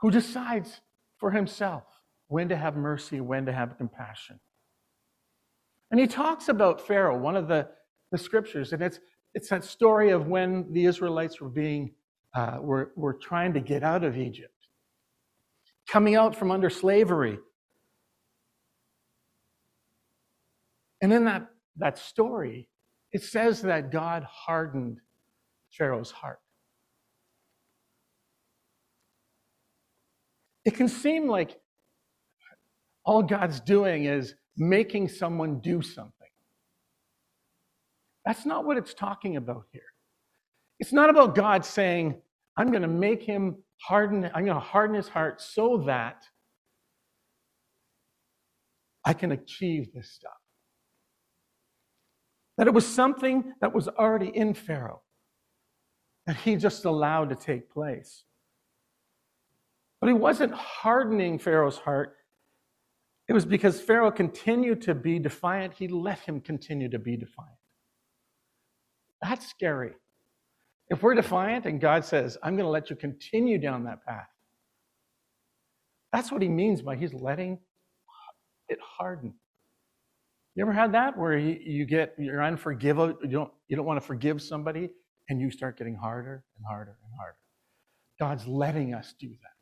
who 0.00 0.11
decides 0.11 0.80
for 1.18 1.30
himself 1.30 1.85
when 2.28 2.49
to 2.49 2.56
have 2.56 2.75
mercy, 2.75 3.21
when 3.21 3.45
to 3.45 3.52
have 3.52 3.76
compassion. 3.76 4.40
And 5.90 6.00
he 6.00 6.06
talks 6.06 6.49
about 6.49 6.87
Pharaoh, 6.87 7.18
one 7.18 7.37
of 7.37 7.49
the, 7.49 7.68
the 8.12 8.18
scriptures, 8.18 8.73
and 8.73 8.83
it's, 8.83 8.99
it's 9.35 9.50
that 9.50 9.62
story 9.62 10.09
of 10.09 10.26
when 10.26 10.73
the 10.73 10.87
Israelites 10.87 11.38
were 11.38 11.50
being, 11.50 11.92
uh, 12.35 12.59
were, 12.62 12.92
were 12.97 13.12
trying 13.12 13.52
to 13.52 13.61
get 13.61 13.83
out 13.83 14.04
of 14.04 14.16
Egypt, 14.16 14.56
coming 15.88 16.14
out 16.16 16.35
from 16.35 16.50
under 16.50 16.71
slavery. 16.71 17.38
And 21.00 21.12
in 21.12 21.25
that, 21.26 21.49
that 21.76 21.99
story, 21.99 22.69
it 23.12 23.23
says 23.23 23.62
that 23.62 23.93
God 23.93 24.25
hardened 24.25 25.00
Pharaoh's 25.71 26.11
heart. 26.11 26.40
It 30.64 30.75
can 30.75 30.88
seem 30.88 31.28
like 31.28 31.61
all 33.05 33.23
God's 33.23 33.61
doing 33.61 34.07
is 34.07 34.35
making 34.57 35.09
someone 35.09 35.61
do 35.61 35.81
something. 35.81 36.12
That's 38.25 38.45
not 38.45 38.64
what 38.64 38.76
it's 38.76 38.93
talking 38.93 39.37
about 39.37 39.66
here. 39.71 39.83
It's 40.81 40.93
not 40.93 41.09
about 41.09 41.37
God 41.37 41.64
saying, 41.64 42.21
I'm 42.57 42.71
going 42.71 42.83
to 42.83 42.88
make 42.88 43.23
him 43.23 43.57
harden, 43.78 44.25
I'm 44.35 44.45
going 44.45 44.54
to 44.56 44.61
harden 44.61 44.97
his 44.97 45.09
heart 45.09 45.40
so 45.40 45.85
that 45.87 46.25
I 49.04 49.12
can 49.12 49.33
achieve 49.33 49.92
this 49.92 50.11
stuff. 50.11 50.33
That 52.59 52.66
it 52.66 52.75
was 52.75 52.87
something 52.87 53.52
that 53.61 53.75
was 53.75 53.88
already 53.88 54.28
in 54.35 54.54
Pharaoh 54.54 55.02
that 56.26 56.37
he 56.37 56.56
just 56.56 56.85
allowed 56.85 57.28
to 57.30 57.37
take 57.37 57.71
place. 57.71 58.25
But 60.00 60.09
he 60.09 60.12
wasn't 60.12 60.52
hardening 60.52 61.38
Pharaoh's 61.38 61.78
heart. 61.78 62.16
It 63.28 63.33
was 63.33 63.45
because 63.45 63.80
Pharaoh 63.80 64.11
continued 64.11 64.83
to 64.83 64.95
be 64.95 65.18
defiant, 65.18 65.75
he 65.75 65.88
let 65.88 66.18
him 66.21 66.40
continue 66.40 66.88
to 66.88 66.99
be 66.99 67.16
defiant. 67.16 67.59
That's 69.23 69.47
scary. 69.47 69.92
If 70.88 71.02
we're 71.02 71.14
defiant 71.14 71.66
and 71.66 71.81
God 71.81 72.05
says, 72.05 72.38
I'm 72.43 72.55
going 72.55 72.64
to 72.64 72.71
let 72.71 72.90
you 72.90 72.97
continue 72.97 73.59
down 73.59 73.85
that 73.85 74.05
path, 74.07 74.28
that's 76.12 76.31
what 76.31 76.43
he 76.43 76.49
means 76.49 76.83
by 76.83 76.97
he's 76.97 77.12
letting 77.12 77.59
it 78.69 78.78
harden. 78.81 79.35
You 80.55 80.62
ever 80.62 80.73
had 80.73 80.93
that 80.93 81.19
where 81.19 81.37
you, 81.37 81.85
get 81.85 82.14
you're 82.19 82.43
unforgivable, 82.43 83.19
you 83.23 83.28
don't 83.28 83.52
you 83.69 83.76
don't 83.76 83.85
want 83.85 84.00
to 84.00 84.07
forgive 84.07 84.40
somebody 84.40 84.88
and 85.28 85.40
you 85.40 85.50
start 85.50 85.76
getting 85.76 85.95
harder 85.95 86.45
and 86.57 86.64
harder 86.66 86.97
and 87.05 87.12
harder. 87.19 87.37
God's 88.19 88.47
letting 88.47 88.95
us 88.95 89.14
do 89.21 89.28
that. 89.28 89.57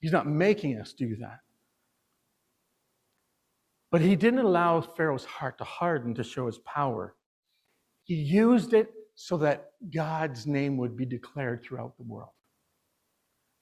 He's 0.00 0.12
not 0.12 0.26
making 0.26 0.78
us 0.78 0.94
do 0.94 1.16
that. 1.16 1.40
But 3.90 4.00
he 4.00 4.16
didn't 4.16 4.38
allow 4.38 4.80
Pharaoh's 4.80 5.24
heart 5.26 5.58
to 5.58 5.64
harden 5.64 6.14
to 6.14 6.24
show 6.24 6.46
his 6.46 6.58
power. 6.58 7.14
He 8.04 8.14
used 8.14 8.72
it 8.72 8.88
so 9.22 9.36
that 9.36 9.72
God's 9.94 10.46
name 10.46 10.78
would 10.78 10.96
be 10.96 11.04
declared 11.04 11.62
throughout 11.62 11.94
the 11.98 12.02
world. 12.02 12.30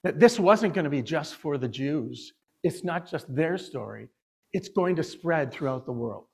That 0.05 0.21
this 0.21 0.39
wasn't 0.39 0.73
going 0.73 0.85
to 0.85 0.91
be 0.91 1.03
just 1.03 1.35
for 1.35 1.59
the 1.59 1.67
Jews, 1.67 2.33
it's 2.63 2.85
not 2.85 3.11
just 3.11 3.35
their 3.35 3.59
story, 3.59 4.07
it's 4.53 4.69
going 4.69 4.95
to 4.95 5.03
spread 5.03 5.51
throughout 5.53 5.85
the 5.85 5.91
world. 5.91 6.27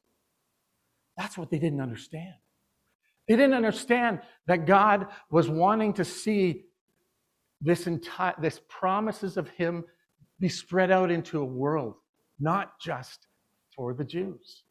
That's 1.17 1.39
what 1.39 1.51
they 1.51 1.59
didn't 1.59 1.81
understand. 1.81 2.35
They 3.27 3.37
didn't 3.37 3.55
understand 3.55 4.21
that 4.47 4.67
God 4.67 5.07
was 5.31 5.49
wanting 5.49 5.95
to 5.95 6.05
see 6.05 6.65
this 7.63 7.87
entire 7.87 8.35
this 8.39 8.61
promises 8.69 9.39
of 9.39 9.49
him 9.49 9.85
be 10.39 10.51
spread 10.51 10.91
out 10.91 11.11
into 11.11 11.41
a 11.41 11.47
world, 11.47 11.95
not 12.39 12.79
just 12.79 13.27
for 13.75 13.95
the 13.95 14.05
Jews. 14.05 14.65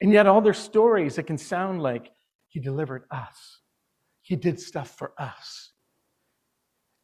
And 0.00 0.10
yet, 0.12 0.26
all 0.26 0.40
their 0.40 0.54
stories, 0.54 1.18
it 1.18 1.28
can 1.28 1.38
sound 1.38 1.80
like 1.80 2.10
he 2.48 2.58
delivered 2.58 3.04
us, 3.12 3.60
he 4.26 4.34
did 4.34 4.58
stuff 4.58 4.90
for 4.98 5.12
us, 5.18 5.70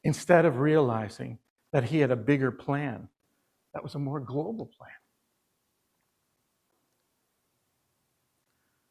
instead 0.02 0.44
of 0.44 0.58
realizing 0.58 1.38
that 1.72 1.84
he 1.84 2.00
had 2.00 2.10
a 2.10 2.16
bigger 2.16 2.50
plan 2.50 3.08
that 3.72 3.82
was 3.82 3.94
a 3.94 3.98
more 4.00 4.18
global 4.18 4.68
plan. 4.76 4.90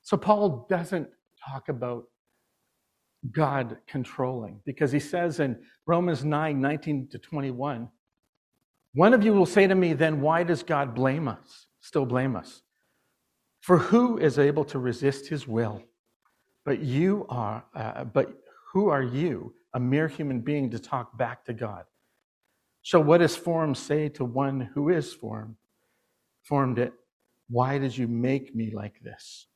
So, 0.02 0.16
Paul 0.16 0.66
doesn't 0.70 1.10
talk 1.46 1.68
about 1.68 2.06
God 3.34 3.76
controlling 3.86 4.62
because 4.66 4.94
he 4.94 5.00
says 5.02 5.42
in 5.42 5.60
Romans 5.86 6.24
9 6.24 6.62
19 6.62 7.10
to 7.12 7.20
21, 7.20 7.90
one 8.94 9.14
of 9.14 9.26
you 9.26 9.34
will 9.34 9.46
say 9.46 9.68
to 9.68 9.76
me, 9.76 9.92
then 9.92 10.22
why 10.22 10.44
does 10.44 10.64
God 10.64 10.96
blame 10.96 11.28
us, 11.28 11.68
still 11.82 12.06
blame 12.06 12.38
us? 12.38 12.62
For 13.60 13.78
who 13.78 14.20
is 14.20 14.40
able 14.40 14.64
to 14.66 14.80
resist 14.80 15.28
his 15.28 15.46
will? 15.46 15.84
But 16.66 16.80
you 16.82 17.26
are, 17.30 17.64
uh, 17.76 18.04
but 18.06 18.34
who 18.72 18.90
are 18.90 19.04
you, 19.04 19.54
a 19.74 19.80
mere 19.80 20.08
human 20.08 20.42
being, 20.42 20.70
to 20.72 20.80
talk 20.80 21.18
back 21.18 21.46
to 21.46 21.54
God? 21.54 21.86
So 22.84 23.00
what 23.00 23.20
does 23.20 23.36
form 23.36 23.76
say 23.76 24.10
to 24.10 24.26
one 24.26 24.70
who 24.74 24.90
is 24.90 25.14
formed? 25.14 25.56
Formed 26.44 26.80
it. 26.80 26.94
Why 27.50 27.78
did 27.78 27.98
you 27.98 28.08
make 28.08 28.56
me 28.56 28.72
like 28.74 29.02
this? 29.02 29.48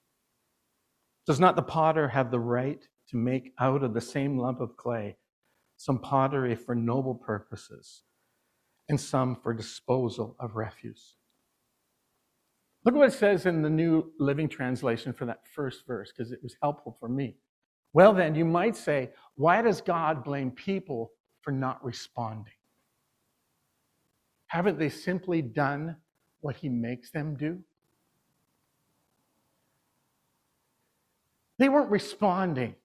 Does 1.26 1.40
not 1.40 1.56
the 1.56 1.64
potter 1.64 2.08
have 2.08 2.30
the 2.30 2.40
right 2.40 2.84
to 3.10 3.18
make 3.18 3.54
out 3.60 3.84
of 3.84 3.94
the 3.94 4.02
same 4.02 4.38
lump 4.38 4.60
of 4.60 4.78
clay 4.78 5.18
some 5.78 6.00
pottery 6.00 6.56
for 6.56 6.76
noble 6.76 7.16
purposes 7.16 8.04
and 8.90 9.00
some 9.00 9.36
for 9.36 9.54
disposal 9.54 10.36
of 10.40 10.56
refuse. 10.56 11.15
Look 12.86 12.94
what 12.94 13.08
it 13.08 13.14
says 13.14 13.48
in 13.48 13.64
the 13.64 13.70
New 13.70 14.12
Living 14.20 14.48
Translation 14.48 15.12
for 15.12 15.26
that 15.26 15.42
first 15.54 15.88
verse, 15.88 16.14
because 16.16 16.32
it 16.32 16.40
was 16.44 16.56
helpful 16.62 16.96
for 17.00 17.10
me. 17.10 17.36
Well, 17.94 18.14
then, 18.14 18.36
you 18.36 18.46
might 18.46 18.76
say, 18.76 19.10
why 19.36 19.64
does 19.64 19.82
God 19.82 20.24
blame 20.24 20.52
people 20.52 21.12
for 21.42 21.52
not 21.52 21.84
responding? 21.84 22.54
Haven't 24.48 24.78
they 24.78 24.90
simply 24.90 25.42
done 25.42 25.96
what 26.42 26.58
he 26.58 26.70
makes 26.70 27.10
them 27.10 27.36
do? 27.36 27.60
They 31.58 31.70
weren't 31.70 31.90
responding 31.90 32.76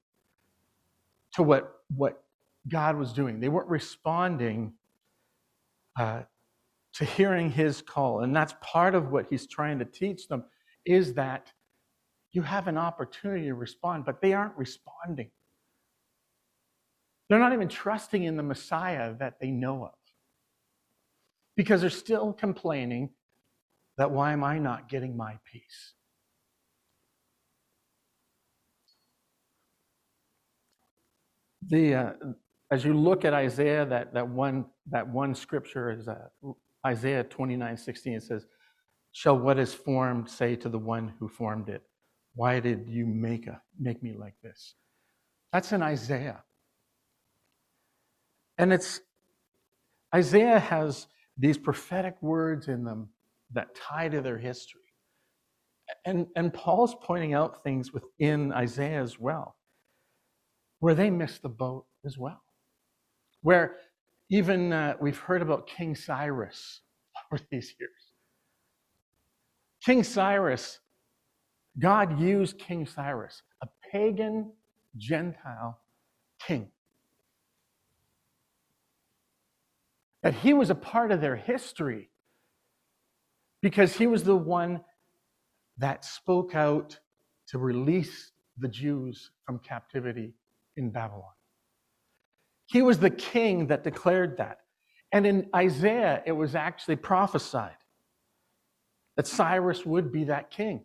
to 1.35 1.43
what, 1.43 1.83
what 1.95 2.23
God 2.69 2.97
was 2.97 3.13
doing. 3.13 3.41
They 3.41 3.49
weren't 3.49 3.69
responding 3.69 4.73
uh, 5.99 6.23
to 6.95 7.05
hearing 7.05 7.51
his 7.51 7.83
call. 7.83 8.21
And 8.21 8.35
that's 8.35 8.55
part 8.61 8.95
of 8.95 9.11
what 9.11 9.27
he's 9.31 9.47
trying 9.47 9.79
to 9.79 9.85
teach 9.85 10.29
them 10.29 10.45
is 10.85 11.15
that 11.15 11.53
you 12.33 12.43
have 12.43 12.69
an 12.69 12.79
opportunity 12.79 13.47
to 13.47 13.55
respond, 13.55 14.05
but 14.05 14.21
they 14.21 14.33
aren't 14.33 14.57
responding. 14.57 15.31
They're 17.29 17.39
not 17.39 17.53
even 17.53 17.69
trusting 17.69 18.25
in 18.25 18.37
the 18.37 18.43
Messiah 18.43 19.15
that 19.19 19.39
they 19.41 19.51
know 19.51 19.85
of 19.85 19.95
because 21.57 21.81
they're 21.81 21.91
still 21.91 22.33
complaining 22.33 23.11
that 23.99 24.11
why 24.11 24.33
am 24.33 24.43
I 24.43 24.59
not 24.59 24.89
getting 24.89 25.17
my 25.17 25.39
peace? 25.45 25.93
The, 31.69 31.95
uh, 31.95 32.13
as 32.71 32.85
you 32.85 32.95
look 32.95 33.25
at 33.25 33.35
Isaiah, 33.35 33.85
that, 33.87 34.15
that, 34.15 34.29
one, 34.29 34.65
that 34.91 35.07
one 35.09 35.35
scripture 35.35 35.91
is 35.91 36.09
uh, 36.09 36.29
Isaiah 36.87 37.25
29 37.25 37.77
16. 37.77 38.13
It 38.15 38.23
says, 38.23 38.47
Shall 39.13 39.39
what 39.39 39.59
is 39.59 39.75
formed 39.75 40.29
say 40.29 40.57
to 40.57 40.69
the 40.69 40.79
one 40.79 41.13
who 41.19 41.29
formed 41.29 41.69
it, 41.69 41.83
Why 42.35 42.61
did 42.61 42.89
you 42.89 43.07
make, 43.07 43.47
a, 43.47 43.61
make 43.79 44.03
me 44.03 44.15
like 44.17 44.35
this? 44.43 44.75
That's 45.53 45.73
in 45.73 45.83
Isaiah. 45.83 46.43
And 48.59 48.73
it's 48.73 49.01
Isaiah 50.15 50.59
has 50.59 51.07
these 51.39 51.57
prophetic 51.57 52.21
words 52.21 52.69
in 52.69 52.85
them 52.85 53.09
that 53.53 53.75
tie 53.75 54.09
to 54.09 54.21
their 54.21 54.39
history. 54.39 54.81
And, 56.05 56.27
and 56.37 56.53
Paul's 56.53 56.95
pointing 57.03 57.35
out 57.35 57.63
things 57.65 57.93
within 57.93 58.53
Isaiah 58.53 59.03
as 59.03 59.19
well, 59.19 59.57
where 60.79 60.95
they 60.95 61.11
missed 61.11 61.43
the 61.43 61.49
boat 61.49 61.87
as 62.05 62.17
well. 62.17 62.43
Where 63.43 63.77
even 64.31 64.73
uh, 64.73 64.95
we've 65.01 65.19
heard 65.19 65.43
about 65.43 65.67
King 65.67 65.95
Cyrus 65.95 66.81
over 67.31 67.43
these 67.51 67.75
years. 67.79 67.91
King 69.85 70.05
Cyrus, 70.05 70.79
God 71.79 72.21
used 72.21 72.59
King 72.59 72.87
Cyrus, 72.87 73.43
a 73.63 73.69
pagan 73.91 74.53
Gentile 74.97 75.81
king. 76.47 76.69
That 80.23 80.35
he 80.35 80.53
was 80.53 80.71
a 80.71 80.75
part 80.75 81.13
of 81.13 81.21
their 81.21 81.37
history 81.37 82.11
because 83.63 83.95
he 83.95 84.07
was 84.07 84.23
the 84.23 84.37
one 84.37 84.81
that 85.79 86.05
spoke 86.05 86.55
out 86.55 86.99
to 87.49 87.59
release 87.59 88.33
the 88.59 88.69
Jews 88.69 89.31
from 89.47 89.59
captivity 89.59 90.35
in 90.77 90.91
Babylon. 90.91 91.33
He 92.71 92.83
was 92.83 93.01
the 93.01 93.11
king 93.11 93.67
that 93.67 93.83
declared 93.83 94.37
that. 94.37 94.61
And 95.11 95.27
in 95.27 95.49
Isaiah, 95.55 96.23
it 96.25 96.33
was 96.33 96.55
actually 96.55 96.97
prophesied 96.97 97.75
that 99.17 99.27
Cyrus 99.27 99.85
would 99.85 100.13
be 100.13 100.25
that 100.25 100.51
king. 100.53 100.85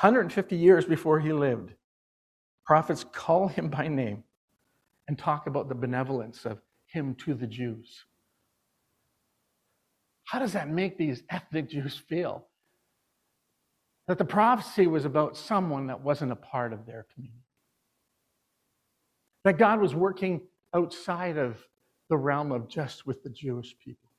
150 0.00 0.56
years 0.56 0.84
before 0.84 1.20
he 1.20 1.32
lived, 1.32 1.72
prophets 2.66 3.02
call 3.02 3.48
him 3.48 3.70
by 3.70 3.88
name 3.88 4.22
and 5.08 5.18
talk 5.18 5.46
about 5.46 5.70
the 5.70 5.74
benevolence 5.74 6.44
of 6.44 6.60
him 6.84 7.14
to 7.14 7.32
the 7.32 7.46
Jews. 7.46 8.04
How 10.24 10.38
does 10.38 10.52
that 10.52 10.68
make 10.68 10.98
these 10.98 11.22
ethnic 11.30 11.70
Jews 11.70 11.96
feel? 11.96 12.46
That 14.06 14.18
the 14.18 14.24
prophecy 14.26 14.86
was 14.86 15.06
about 15.06 15.36
someone 15.36 15.86
that 15.86 16.02
wasn't 16.02 16.32
a 16.32 16.36
part 16.36 16.74
of 16.74 16.84
their 16.84 17.06
community. 17.14 17.40
That 19.44 19.58
God 19.58 19.80
was 19.80 19.94
working 19.94 20.42
outside 20.74 21.36
of 21.36 21.56
the 22.08 22.16
realm 22.16 22.52
of 22.52 22.68
just 22.68 23.06
with 23.06 23.22
the 23.22 23.30
Jewish 23.30 23.74
people. 23.78 24.10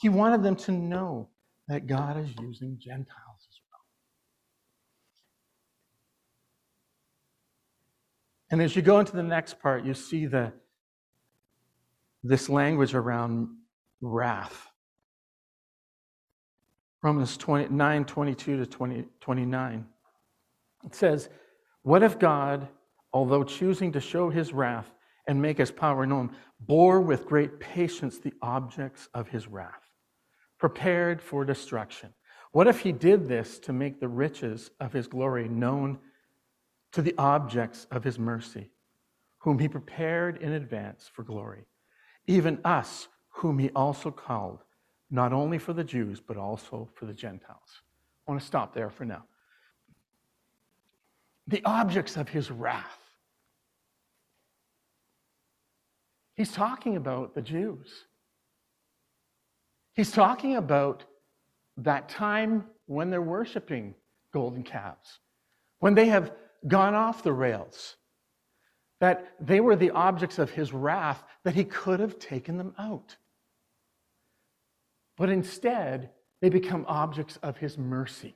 He 0.00 0.08
wanted 0.08 0.42
them 0.42 0.56
to 0.56 0.72
know 0.72 1.28
that 1.68 1.86
God 1.86 2.18
is 2.18 2.30
using 2.40 2.78
Gentiles 2.78 3.48
as 3.48 3.60
well. 3.70 3.80
And 8.50 8.62
as 8.62 8.76
you 8.76 8.82
go 8.82 9.00
into 9.00 9.16
the 9.16 9.22
next 9.22 9.58
part, 9.60 9.84
you 9.84 9.94
see 9.94 10.26
the, 10.26 10.52
this 12.22 12.48
language 12.48 12.94
around 12.94 13.48
wrath. 14.00 14.70
Romans 17.02 17.36
29 17.36 18.04
22 18.04 18.56
to 18.58 18.66
20, 18.66 19.04
29. 19.20 19.86
It 20.84 20.94
says, 20.94 21.28
what 21.86 22.02
if 22.02 22.18
God, 22.18 22.66
although 23.12 23.44
choosing 23.44 23.92
to 23.92 24.00
show 24.00 24.28
his 24.28 24.52
wrath 24.52 24.92
and 25.28 25.40
make 25.40 25.58
his 25.58 25.70
power 25.70 26.04
known, 26.04 26.34
bore 26.58 27.00
with 27.00 27.26
great 27.26 27.60
patience 27.60 28.18
the 28.18 28.32
objects 28.42 29.08
of 29.14 29.28
his 29.28 29.46
wrath, 29.46 29.88
prepared 30.58 31.22
for 31.22 31.44
destruction? 31.44 32.12
What 32.50 32.66
if 32.66 32.80
he 32.80 32.90
did 32.90 33.28
this 33.28 33.60
to 33.60 33.72
make 33.72 34.00
the 34.00 34.08
riches 34.08 34.72
of 34.80 34.92
his 34.92 35.06
glory 35.06 35.48
known 35.48 36.00
to 36.90 37.02
the 37.02 37.14
objects 37.18 37.86
of 37.92 38.02
his 38.02 38.18
mercy, 38.18 38.72
whom 39.38 39.60
he 39.60 39.68
prepared 39.68 40.38
in 40.38 40.54
advance 40.54 41.08
for 41.12 41.22
glory? 41.22 41.66
Even 42.26 42.58
us, 42.64 43.06
whom 43.28 43.60
he 43.60 43.70
also 43.76 44.10
called, 44.10 44.64
not 45.08 45.32
only 45.32 45.58
for 45.58 45.72
the 45.72 45.84
Jews, 45.84 46.20
but 46.20 46.36
also 46.36 46.88
for 46.94 47.06
the 47.06 47.14
Gentiles. 47.14 47.82
I 48.26 48.32
want 48.32 48.40
to 48.40 48.46
stop 48.48 48.74
there 48.74 48.90
for 48.90 49.04
now 49.04 49.22
the 51.46 51.62
objects 51.64 52.16
of 52.16 52.28
his 52.28 52.50
wrath. 52.50 52.98
He's 56.34 56.52
talking 56.52 56.96
about 56.96 57.34
the 57.34 57.42
Jews. 57.42 58.04
He's 59.94 60.10
talking 60.10 60.56
about 60.56 61.04
that 61.78 62.08
time 62.08 62.64
when 62.86 63.10
they're 63.10 63.22
worshiping 63.22 63.94
golden 64.32 64.62
calves, 64.62 65.20
when 65.78 65.94
they 65.94 66.06
have 66.06 66.32
gone 66.68 66.94
off 66.94 67.22
the 67.22 67.32
rails, 67.32 67.96
that 69.00 69.34
they 69.40 69.60
were 69.60 69.76
the 69.76 69.90
objects 69.90 70.38
of 70.38 70.50
his 70.50 70.72
wrath, 70.72 71.22
that 71.44 71.54
he 71.54 71.64
could 71.64 72.00
have 72.00 72.18
taken 72.18 72.58
them 72.58 72.74
out. 72.78 73.16
But 75.16 75.30
instead, 75.30 76.10
they 76.40 76.50
become 76.50 76.84
objects 76.88 77.38
of 77.42 77.56
his 77.56 77.78
mercy. 77.78 78.34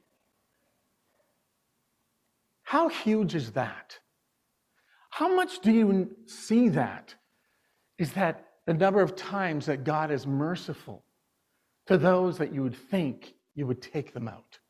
How 2.70 2.88
huge 2.88 3.34
is 3.34 3.50
that? 3.54 3.98
How 5.10 5.34
much 5.34 5.58
do 5.58 5.72
you 5.72 6.14
see 6.26 6.68
that? 6.68 7.16
Is 7.98 8.12
that 8.12 8.46
the 8.64 8.74
number 8.74 9.02
of 9.02 9.16
times 9.16 9.66
that 9.66 9.82
God 9.82 10.12
is 10.12 10.24
merciful 10.24 11.02
to 11.86 11.98
those 11.98 12.38
that 12.38 12.54
you 12.54 12.62
would 12.62 12.76
think 12.76 13.34
you 13.56 13.66
would 13.66 13.82
take 13.82 14.14
them 14.14 14.28
out? 14.28 14.60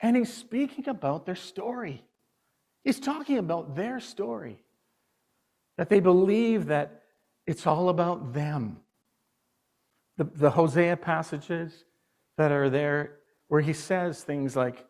And 0.00 0.16
he's 0.16 0.34
speaking 0.34 0.88
about 0.88 1.24
their 1.24 1.36
story. 1.36 2.02
He's 2.82 2.98
talking 2.98 3.38
about 3.38 3.76
their 3.76 4.00
story. 4.00 4.58
That 5.76 5.88
they 5.88 6.00
believe 6.00 6.66
that 6.66 7.02
it's 7.46 7.64
all 7.64 7.90
about 7.90 8.32
them. 8.32 8.78
The, 10.16 10.24
the 10.24 10.50
Hosea 10.50 10.96
passages 10.96 11.84
that 12.38 12.50
are 12.50 12.68
there, 12.68 13.18
where 13.46 13.60
he 13.60 13.72
says 13.72 14.24
things 14.24 14.56
like, 14.56 14.84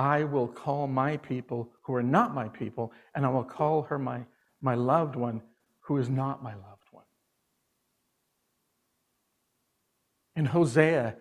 I 0.00 0.24
will 0.24 0.48
call 0.48 0.86
my 0.86 1.18
people 1.18 1.68
who 1.82 1.92
are 1.94 2.02
not 2.02 2.34
my 2.34 2.48
people, 2.48 2.90
and 3.14 3.26
I 3.26 3.28
will 3.28 3.44
call 3.44 3.82
her 3.82 3.98
my, 3.98 4.22
my 4.62 4.74
loved 4.74 5.14
one 5.14 5.42
who 5.80 5.98
is 5.98 6.08
not 6.08 6.42
my 6.42 6.54
loved 6.54 6.86
one. 6.90 7.04
In 10.36 10.46
Hosea, 10.46 11.16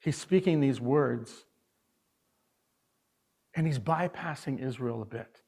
he's 0.00 0.16
speaking 0.16 0.60
these 0.60 0.80
words, 0.80 1.44
and 3.54 3.66
he's 3.66 3.78
bypassing 3.78 4.66
Israel 4.66 5.02
a 5.02 5.04
bit. 5.04 5.42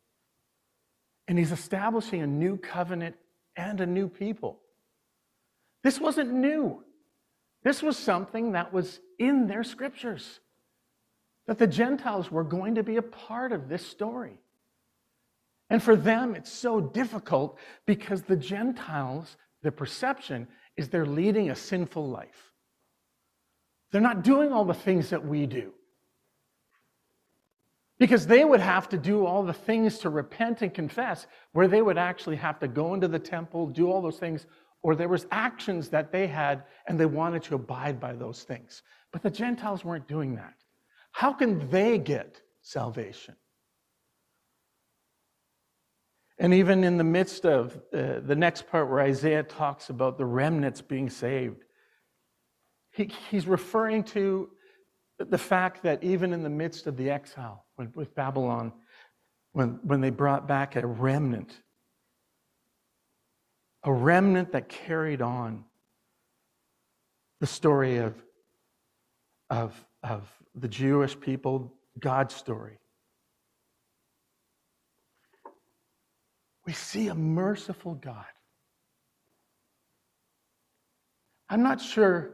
And 1.26 1.38
he's 1.38 1.52
establishing 1.52 2.20
a 2.20 2.26
new 2.26 2.58
covenant 2.58 3.16
and 3.56 3.80
a 3.80 3.86
new 3.86 4.10
people. 4.10 4.60
This 5.82 5.98
wasn't 5.98 6.34
new. 6.34 6.84
This 7.62 7.82
was 7.82 7.96
something 7.96 8.52
that 8.52 8.74
was 8.74 9.00
in 9.18 9.46
their 9.46 9.64
scriptures. 9.64 10.40
That 11.46 11.58
the 11.58 11.66
Gentiles 11.66 12.30
were 12.30 12.44
going 12.44 12.76
to 12.76 12.82
be 12.82 12.96
a 12.96 13.02
part 13.02 13.52
of 13.52 13.68
this 13.68 13.86
story. 13.86 14.38
And 15.70 15.82
for 15.82 15.96
them, 15.96 16.34
it's 16.34 16.52
so 16.52 16.80
difficult 16.80 17.58
because 17.86 18.22
the 18.22 18.36
Gentiles, 18.36 19.36
the 19.62 19.72
perception 19.72 20.46
is 20.76 20.88
they're 20.88 21.06
leading 21.06 21.50
a 21.50 21.56
sinful 21.56 22.08
life. 22.08 22.52
They're 23.90 24.00
not 24.00 24.24
doing 24.24 24.52
all 24.52 24.64
the 24.64 24.74
things 24.74 25.10
that 25.10 25.24
we 25.24 25.46
do. 25.46 25.72
Because 27.98 28.26
they 28.26 28.44
would 28.44 28.60
have 28.60 28.88
to 28.88 28.98
do 28.98 29.24
all 29.24 29.44
the 29.44 29.52
things 29.52 29.98
to 29.98 30.10
repent 30.10 30.62
and 30.62 30.74
confess, 30.74 31.26
where 31.52 31.68
they 31.68 31.80
would 31.80 31.96
actually 31.96 32.36
have 32.36 32.58
to 32.58 32.68
go 32.68 32.92
into 32.94 33.06
the 33.06 33.20
temple, 33.20 33.68
do 33.68 33.90
all 33.90 34.02
those 34.02 34.18
things, 34.18 34.46
or 34.82 34.96
there 34.96 35.08
was 35.08 35.26
actions 35.30 35.88
that 35.90 36.10
they 36.10 36.26
had 36.26 36.64
and 36.86 36.98
they 36.98 37.06
wanted 37.06 37.42
to 37.44 37.54
abide 37.54 38.00
by 38.00 38.12
those 38.12 38.42
things. 38.42 38.82
But 39.12 39.22
the 39.22 39.30
Gentiles 39.30 39.84
weren't 39.84 40.08
doing 40.08 40.34
that. 40.34 40.54
How 41.14 41.32
can 41.32 41.70
they 41.70 41.96
get 41.96 42.42
salvation? 42.60 43.36
And 46.38 46.52
even 46.52 46.82
in 46.82 46.96
the 46.96 47.04
midst 47.04 47.46
of 47.46 47.80
uh, 47.92 48.18
the 48.18 48.34
next 48.34 48.66
part 48.66 48.90
where 48.90 48.98
Isaiah 48.98 49.44
talks 49.44 49.90
about 49.90 50.18
the 50.18 50.24
remnants 50.24 50.80
being 50.80 51.08
saved, 51.08 51.62
he, 52.90 53.12
he's 53.30 53.46
referring 53.46 54.02
to 54.04 54.50
the 55.20 55.38
fact 55.38 55.84
that 55.84 56.02
even 56.02 56.32
in 56.32 56.42
the 56.42 56.50
midst 56.50 56.88
of 56.88 56.96
the 56.96 57.10
exile 57.10 57.64
with 57.94 58.12
Babylon, 58.16 58.72
when, 59.52 59.78
when 59.84 60.00
they 60.00 60.10
brought 60.10 60.48
back 60.48 60.74
a 60.74 60.84
remnant, 60.84 61.60
a 63.84 63.92
remnant 63.92 64.50
that 64.50 64.68
carried 64.68 65.22
on 65.22 65.64
the 67.38 67.46
story 67.46 67.98
of, 67.98 68.20
of, 69.48 69.84
of 70.04 70.30
the 70.54 70.68
Jewish 70.68 71.18
people, 71.18 71.72
God's 71.98 72.34
story. 72.34 72.78
We 76.66 76.72
see 76.72 77.08
a 77.08 77.14
merciful 77.14 77.94
God. 77.94 78.24
I'm 81.48 81.62
not 81.62 81.80
sure 81.80 82.30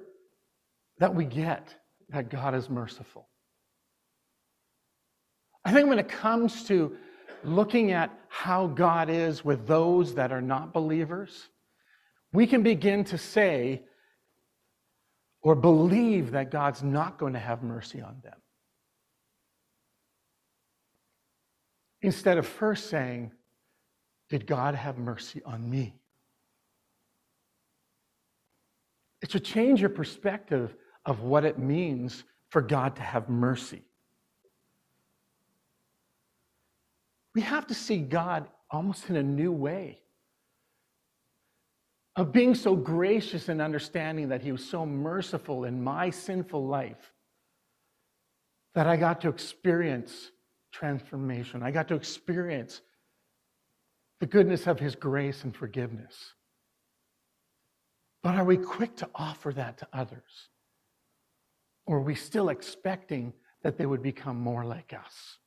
that 0.99 1.15
we 1.15 1.25
get 1.25 1.75
that 2.11 2.29
God 2.29 2.55
is 2.55 2.69
merciful. 2.69 3.29
I 5.65 5.73
think 5.73 5.89
when 5.89 5.99
it 5.99 6.09
comes 6.09 6.65
to 6.65 6.97
looking 7.45 7.93
at 7.93 8.17
how 8.29 8.67
God 8.67 9.11
is 9.11 9.45
with 9.45 9.67
those 9.67 10.15
that 10.15 10.33
are 10.33 10.41
not 10.41 10.73
believers, 10.73 11.49
we 12.33 12.47
can 12.47 12.63
begin 12.63 13.05
to 13.05 13.19
say 13.19 13.83
or 15.43 15.55
believe 15.55 16.33
that 16.33 16.51
God's 16.51 16.83
not 16.83 17.19
going 17.19 17.33
to 17.33 17.39
have 17.39 17.63
mercy 17.63 18.01
on 18.01 18.21
them. 18.23 18.37
Instead 22.03 22.39
of 22.39 22.47
first 22.47 22.89
saying, 22.91 23.33
Did 24.29 24.47
God 24.47 24.75
have 24.75 24.99
mercy 24.99 25.43
on 25.45 25.69
me? 25.69 25.95
It 29.23 29.31
should 29.31 29.45
change 29.45 29.81
your 29.81 29.91
perspective 29.91 30.75
of 31.05 31.21
what 31.21 31.45
it 31.45 31.59
means 31.59 32.25
for 32.49 32.63
God 32.63 32.97
to 32.97 33.03
have 33.03 33.29
mercy. 33.29 33.85
We 37.35 37.43
have 37.43 37.67
to 37.69 37.75
see 37.75 37.99
God 37.99 38.49
almost 38.71 39.09
in 39.09 39.17
a 39.17 39.23
new 39.23 39.53
way 39.53 40.01
of 42.17 42.33
being 42.33 42.55
so 42.55 42.75
gracious 42.75 43.49
and 43.49 43.61
understanding 43.63 44.29
that 44.29 44.43
He 44.43 44.53
was 44.53 44.65
so 44.65 44.85
merciful 44.85 45.65
in 45.65 45.83
my 45.83 46.11
sinful 46.11 46.67
life 46.67 47.13
that 48.75 48.87
I 48.87 48.97
got 48.97 49.21
to 49.23 49.29
experience 49.29 50.31
transformation. 50.73 51.63
I 51.63 51.71
got 51.71 51.89
to 51.89 51.95
experience 51.95 52.83
the 54.21 54.27
goodness 54.27 54.67
of 54.67 54.79
His 54.79 54.95
grace 54.95 55.45
and 55.45 55.55
forgiveness. 55.55 56.35
But 58.23 58.35
are 58.35 58.45
we 58.45 58.57
quick 58.57 58.97
to 58.97 59.09
offer 59.15 59.53
that 59.53 59.79
to 59.79 59.89
others? 59.93 60.49
Or 61.87 61.99
are 61.99 62.03
we 62.03 62.15
still 62.15 62.51
expecting 62.51 63.33
that 63.63 63.79
they 63.79 63.87
would 63.87 64.03
become 64.03 64.39
more 64.39 64.65
like 64.65 64.93
us? 64.93 65.39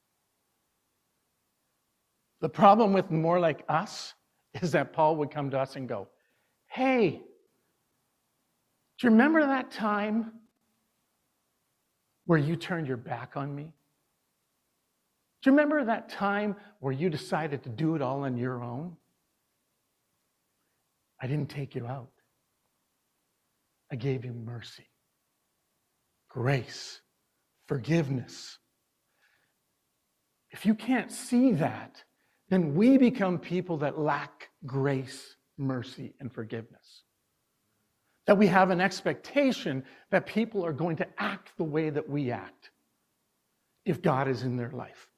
The 2.42 2.50
problem 2.50 2.94
with 2.94 3.12
more 3.12 3.40
like 3.40 3.64
us 3.70 4.16
is 4.62 4.72
that 4.72 4.92
Paul 4.92 5.16
would 5.18 5.32
come 5.32 5.50
to 5.52 5.60
us 5.60 5.76
and 5.76 5.88
go, 5.88 6.08
Hey, 6.74 7.22
do 8.98 9.06
you 9.06 9.12
remember 9.12 9.46
that 9.46 9.70
time 9.70 10.32
where 12.26 12.40
you 12.40 12.56
turned 12.56 12.88
your 12.88 12.98
back 12.98 13.38
on 13.38 13.56
me? 13.56 13.66
Do 15.44 15.52
you 15.52 15.52
remember 15.52 15.86
that 15.86 16.10
time 16.10 16.56
where 16.80 16.92
you 16.92 17.12
decided 17.12 17.62
to 17.62 17.70
do 17.70 17.94
it 17.94 18.02
all 18.02 18.24
on 18.24 18.38
your 18.38 18.64
own? 18.64 18.98
I 21.22 21.28
didn't 21.28 21.52
take 21.52 21.76
you 21.76 21.86
out. 21.86 22.10
I 23.92 23.96
gave 23.96 24.26
you 24.26 24.34
mercy, 24.34 24.88
grace, 26.28 27.02
forgiveness. 27.68 28.58
If 30.50 30.66
you 30.66 30.74
can't 30.74 31.12
see 31.12 31.52
that, 31.52 32.04
then 32.50 32.74
we 32.74 32.98
become 32.98 33.38
people 33.38 33.78
that 33.78 34.00
lack 34.00 34.50
grace, 34.66 35.36
mercy, 35.58 36.14
and 36.20 36.32
forgiveness. 36.32 37.04
That 38.26 38.38
we 38.38 38.48
have 38.48 38.70
an 38.70 38.82
expectation 38.82 39.84
that 40.12 40.26
people 40.26 40.66
are 40.66 40.74
going 40.74 40.98
to 40.98 41.08
act 41.18 41.52
the 41.58 41.64
way 41.64 41.90
that 41.90 42.10
we 42.10 42.32
act 42.32 42.72
if 43.86 44.02
God 44.02 44.28
is 44.28 44.44
in 44.44 44.56
their 44.56 44.72
life. 44.72 45.10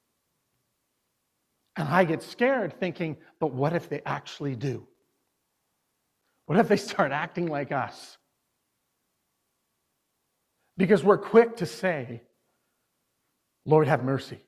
And 1.76 1.86
I 1.88 2.04
get 2.04 2.22
scared 2.22 2.78
thinking, 2.80 3.16
but 3.38 3.52
what 3.52 3.74
if 3.74 3.88
they 3.88 4.00
actually 4.04 4.56
do? 4.56 4.86
What 6.46 6.58
if 6.58 6.68
they 6.68 6.76
start 6.76 7.12
acting 7.12 7.46
like 7.46 7.70
us? 7.70 8.16
Because 10.76 11.04
we're 11.04 11.18
quick 11.18 11.56
to 11.56 11.66
say, 11.66 12.22
Lord, 13.64 13.88
have 13.88 14.04
mercy 14.04 14.40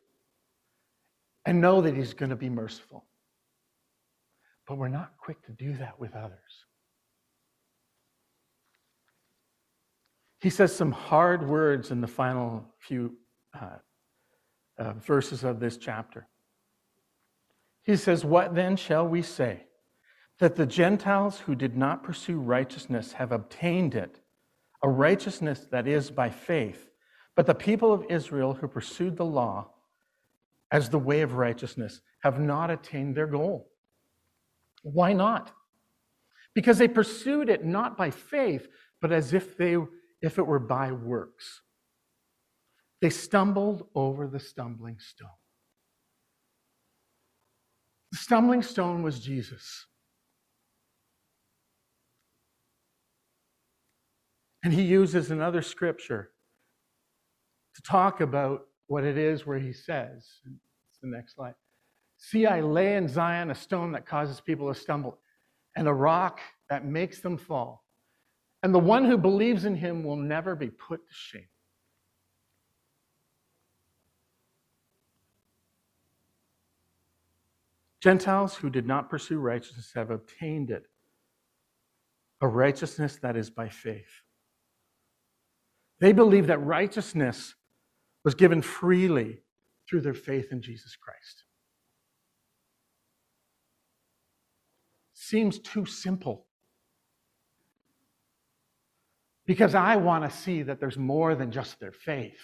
and 1.44 1.61
know 1.61 1.81
that 1.81 1.94
He's 1.94 2.14
going 2.14 2.31
to 2.31 2.37
be 2.37 2.51
merciful. 2.51 3.05
But 4.68 4.76
we're 4.76 4.88
not 4.88 5.16
quick 5.16 5.42
to 5.46 5.52
do 5.52 5.72
that 5.78 5.98
with 5.98 6.14
others. 6.14 6.66
He 10.40 10.50
says 10.50 10.76
some 10.76 10.92
hard 10.92 11.48
words 11.48 11.90
in 11.90 12.02
the 12.02 12.07
final 12.07 12.64
few 12.78 13.16
uh, 13.59 13.78
uh, 14.78 14.92
verses 14.92 15.42
of 15.42 15.59
this 15.59 15.78
chapter. 15.78 16.28
He 17.83 17.96
says, 17.96 18.26
What 18.26 18.54
then 18.54 18.76
shall 18.76 19.09
we 19.09 19.22
say? 19.22 19.64
That 20.38 20.54
the 20.54 20.66
Gentiles 20.66 21.38
who 21.38 21.54
did 21.54 21.76
not 21.76 22.04
pursue 22.04 22.38
righteousness 22.38 23.12
have 23.14 23.33
obtained 23.33 23.94
it, 23.94 24.20
a 24.83 24.88
righteousness 24.88 25.66
that 25.70 25.88
is 25.88 26.11
by 26.11 26.28
faith. 26.28 26.90
But 27.35 27.46
the 27.46 27.54
people 27.54 27.92
of 27.92 28.04
Israel 28.11 28.52
who 28.52 28.68
pursued 28.68 29.16
the 29.16 29.24
law 29.24 29.70
as 30.70 30.90
the 30.90 30.98
way 30.98 31.22
of 31.22 31.33
righteousness 31.33 32.02
have 32.22 32.38
not 32.38 32.70
attained 32.70 33.14
their 33.14 33.26
goal. 33.26 33.70
Why 34.82 35.12
not? 35.12 35.52
Because 36.54 36.78
they 36.78 36.88
pursued 36.88 37.48
it 37.48 37.64
not 37.64 37.96
by 37.96 38.10
faith, 38.10 38.66
but 39.00 39.12
as 39.12 39.32
if, 39.32 39.56
they, 39.56 39.76
if 40.22 40.38
it 40.38 40.46
were 40.46 40.58
by 40.58 40.92
works. 40.92 41.62
They 43.00 43.10
stumbled 43.10 43.86
over 43.94 44.26
the 44.26 44.40
stumbling 44.40 44.98
stone. 44.98 45.28
The 48.10 48.18
stumbling 48.18 48.62
stone 48.62 49.02
was 49.02 49.20
Jesus. 49.20 49.86
And 54.64 54.72
he 54.72 54.82
uses 54.82 55.30
another 55.30 55.62
scripture 55.62 56.30
to 57.76 57.82
talk 57.82 58.20
about 58.20 58.62
what 58.88 59.04
it 59.04 59.16
is 59.16 59.46
where 59.46 59.58
he 59.58 59.72
says, 59.72 60.26
it's 60.44 60.98
the 61.00 61.08
next 61.08 61.36
slide. 61.36 61.54
See, 62.18 62.46
I 62.46 62.61
lay 62.61 62.96
in 62.96 63.09
Zion 63.09 63.50
a 63.50 63.54
stone 63.54 63.92
that 63.92 64.04
causes 64.04 64.40
people 64.40 64.72
to 64.72 64.78
stumble, 64.78 65.18
and 65.76 65.87
a 65.87 65.92
rock 65.92 66.40
that 66.68 66.85
makes 66.85 67.20
them 67.20 67.38
fall. 67.38 67.85
And 68.62 68.74
the 68.74 68.81
one 68.81 69.04
who 69.04 69.16
believes 69.16 69.64
in 69.64 69.76
him 69.76 70.02
will 70.02 70.16
never 70.16 70.57
be 70.57 70.68
put 70.68 71.07
to 71.07 71.14
shame. 71.14 71.48
Gentiles 78.00 78.57
who 78.57 78.68
did 78.68 78.87
not 78.87 79.09
pursue 79.09 79.38
righteousness 79.38 79.92
have 79.94 80.11
obtained 80.11 80.70
it, 80.70 80.87
a 82.40 82.48
righteousness 82.48 83.16
that 83.22 83.37
is 83.37 83.48
by 83.48 83.68
faith. 83.68 84.22
They 86.00 86.12
believe 86.12 86.48
that 86.48 86.59
righteousness 86.59 87.54
was 88.24 88.35
given 88.35 88.62
freely 88.62 89.42
through 89.88 90.00
their 90.00 90.14
faith 90.14 90.52
in 90.52 90.62
Jesus 90.62 90.96
Christ. 90.96 91.44
Seems 95.28 95.58
too 95.58 95.84
simple. 95.84 96.46
Because 99.44 99.74
I 99.74 99.96
want 99.96 100.24
to 100.24 100.34
see 100.34 100.62
that 100.62 100.80
there's 100.80 100.96
more 100.96 101.34
than 101.34 101.52
just 101.52 101.78
their 101.78 101.92
faith. 101.92 102.40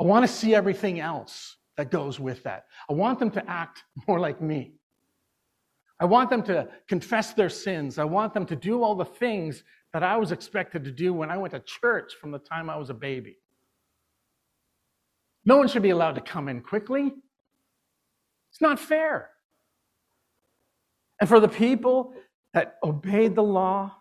I 0.00 0.04
want 0.04 0.26
to 0.26 0.32
see 0.32 0.54
everything 0.54 0.98
else 1.00 1.58
that 1.76 1.90
goes 1.90 2.18
with 2.18 2.42
that. 2.44 2.64
I 2.88 2.94
want 2.94 3.18
them 3.18 3.30
to 3.32 3.50
act 3.50 3.84
more 4.08 4.18
like 4.18 4.40
me. 4.40 4.76
I 6.00 6.06
want 6.06 6.30
them 6.30 6.42
to 6.44 6.70
confess 6.88 7.34
their 7.34 7.50
sins. 7.50 7.98
I 7.98 8.04
want 8.04 8.32
them 8.32 8.46
to 8.46 8.56
do 8.56 8.82
all 8.82 8.94
the 8.94 9.04
things 9.04 9.62
that 9.92 10.02
I 10.02 10.16
was 10.16 10.32
expected 10.32 10.84
to 10.84 10.90
do 10.90 11.12
when 11.12 11.30
I 11.30 11.36
went 11.36 11.52
to 11.52 11.60
church 11.60 12.14
from 12.18 12.30
the 12.30 12.38
time 12.38 12.70
I 12.70 12.78
was 12.78 12.88
a 12.88 12.94
baby. 12.94 13.36
No 15.44 15.58
one 15.58 15.68
should 15.68 15.82
be 15.82 15.90
allowed 15.90 16.14
to 16.14 16.22
come 16.22 16.48
in 16.48 16.62
quickly. 16.62 17.12
It's 18.50 18.62
not 18.62 18.80
fair. 18.80 19.33
And 21.20 21.28
for 21.28 21.40
the 21.40 21.48
people 21.48 22.12
that 22.52 22.78
obeyed 22.82 23.34
the 23.34 23.42
law, 23.42 23.96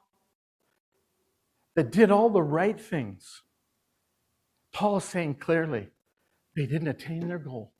that 1.75 1.91
did 1.91 2.11
all 2.11 2.29
the 2.29 2.41
right 2.41 2.79
things, 2.79 3.41
Paul 4.71 4.97
is 4.97 5.03
saying 5.03 5.35
clearly 5.35 5.89
they 6.55 6.65
didn't 6.65 6.87
attain 6.87 7.27
their 7.27 7.39
goal. 7.39 7.73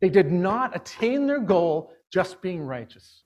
They 0.00 0.08
did 0.08 0.32
not 0.32 0.74
attain 0.74 1.26
their 1.26 1.40
goal 1.40 1.92
just 2.10 2.40
being 2.40 2.62
righteous. 2.62 3.22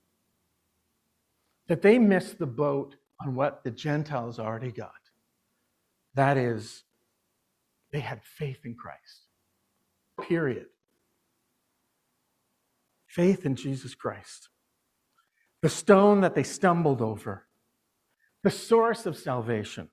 That 1.67 1.81
they 1.81 1.97
missed 1.97 2.37
the 2.37 2.45
boat 2.45 2.95
on 3.21 3.35
what 3.35 3.63
the 3.63 3.71
Gentiles 3.71 4.39
already 4.39 4.71
got. 4.71 4.91
That 6.13 6.37
is, 6.37 6.83
they 7.91 8.01
had 8.01 8.21
faith 8.23 8.59
in 8.65 8.75
Christ. 8.75 9.27
Period. 10.21 10.67
Faith 13.15 13.45
in 13.45 13.55
Jesus 13.55 13.95
Christ. 13.95 14.49
The 15.61 15.69
stone 15.69 16.19
that 16.19 16.35
they 16.35 16.43
stumbled 16.43 17.01
over, 17.01 17.47
the 18.43 18.51
source 18.51 19.05
of 19.05 19.15
salvation. 19.15 19.85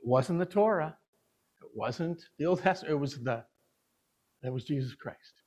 It 0.00 0.08
wasn't 0.08 0.40
the 0.40 0.46
Torah, 0.46 0.96
it 1.62 1.68
wasn't 1.74 2.20
the 2.36 2.46
Old 2.46 2.60
Testament, 2.60 2.92
it 2.92 2.98
was 2.98 3.14
the 3.22 3.44
that 4.42 4.52
was 4.52 4.64
Jesus 4.64 4.94
Christ. 4.94 5.42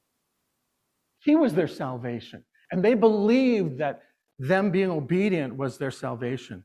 He 1.20 1.36
was 1.36 1.54
their 1.54 1.68
salvation. 1.68 2.44
And 2.72 2.82
they 2.82 2.94
believed 2.94 3.78
that 3.80 4.04
them 4.40 4.72
being 4.72 4.92
obedient 4.92 5.58
was 5.58 5.78
their 5.78 5.92
salvation. 5.92 6.64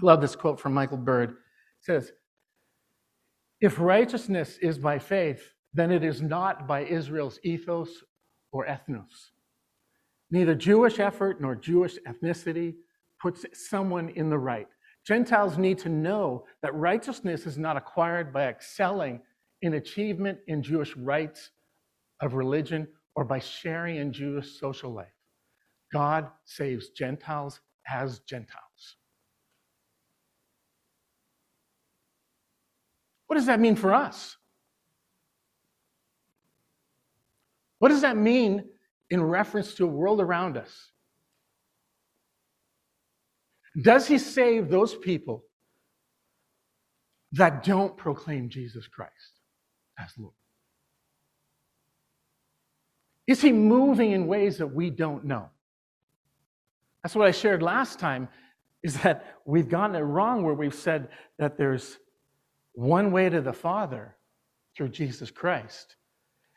I 0.00 0.06
love 0.06 0.20
this 0.20 0.36
quote 0.36 0.60
from 0.60 0.74
Michael 0.74 0.96
Bird. 0.96 1.30
It 1.30 1.36
says, 1.80 2.12
If 3.60 3.80
righteousness 3.80 4.58
is 4.62 4.78
by 4.78 5.00
faith, 5.00 5.42
then 5.74 5.90
it 5.90 6.04
is 6.04 6.22
not 6.22 6.68
by 6.68 6.84
Israel's 6.84 7.40
ethos 7.42 7.90
or 8.52 8.66
ethnos. 8.66 9.30
Neither 10.30 10.54
Jewish 10.54 10.98
effort 10.98 11.40
nor 11.40 11.54
Jewish 11.54 11.96
ethnicity 12.06 12.74
puts 13.20 13.44
someone 13.52 14.08
in 14.10 14.28
the 14.28 14.38
right. 14.38 14.68
Gentiles 15.06 15.56
need 15.56 15.78
to 15.78 15.88
know 15.88 16.44
that 16.62 16.74
righteousness 16.74 17.46
is 17.46 17.56
not 17.56 17.76
acquired 17.76 18.32
by 18.32 18.46
excelling 18.46 19.20
in 19.62 19.74
achievement 19.74 20.38
in 20.48 20.62
Jewish 20.62 20.96
rites 20.96 21.50
of 22.20 22.34
religion 22.34 22.88
or 23.14 23.24
by 23.24 23.38
sharing 23.38 23.96
in 23.96 24.12
Jewish 24.12 24.58
social 24.58 24.92
life. 24.92 25.06
God 25.92 26.28
saves 26.44 26.88
Gentiles 26.90 27.60
as 27.88 28.18
Gentiles. 28.20 28.96
What 33.26 33.36
does 33.36 33.46
that 33.46 33.60
mean 33.60 33.76
for 33.76 33.94
us? 33.94 34.36
What 37.86 37.92
does 37.92 38.02
that 38.02 38.16
mean 38.16 38.64
in 39.10 39.22
reference 39.22 39.74
to 39.74 39.84
a 39.84 39.86
world 39.86 40.20
around 40.20 40.56
us? 40.56 40.90
Does 43.80 44.08
he 44.08 44.18
save 44.18 44.68
those 44.68 44.96
people 44.96 45.44
that 47.30 47.62
don't 47.62 47.96
proclaim 47.96 48.48
Jesus 48.48 48.88
Christ 48.88 49.40
as 50.00 50.10
Lord? 50.18 50.34
Is 53.28 53.40
he 53.40 53.52
moving 53.52 54.10
in 54.10 54.26
ways 54.26 54.58
that 54.58 54.74
we 54.74 54.90
don't 54.90 55.24
know? 55.24 55.48
That's 57.04 57.14
what 57.14 57.28
I 57.28 57.30
shared 57.30 57.62
last 57.62 58.00
time 58.00 58.26
is 58.82 58.98
that 59.02 59.36
we've 59.44 59.68
gotten 59.68 59.94
it 59.94 60.00
wrong 60.00 60.42
where 60.42 60.54
we've 60.54 60.74
said 60.74 61.06
that 61.38 61.56
there's 61.56 62.00
one 62.72 63.12
way 63.12 63.28
to 63.28 63.40
the 63.40 63.52
Father 63.52 64.16
through 64.76 64.88
Jesus 64.88 65.30
Christ. 65.30 65.94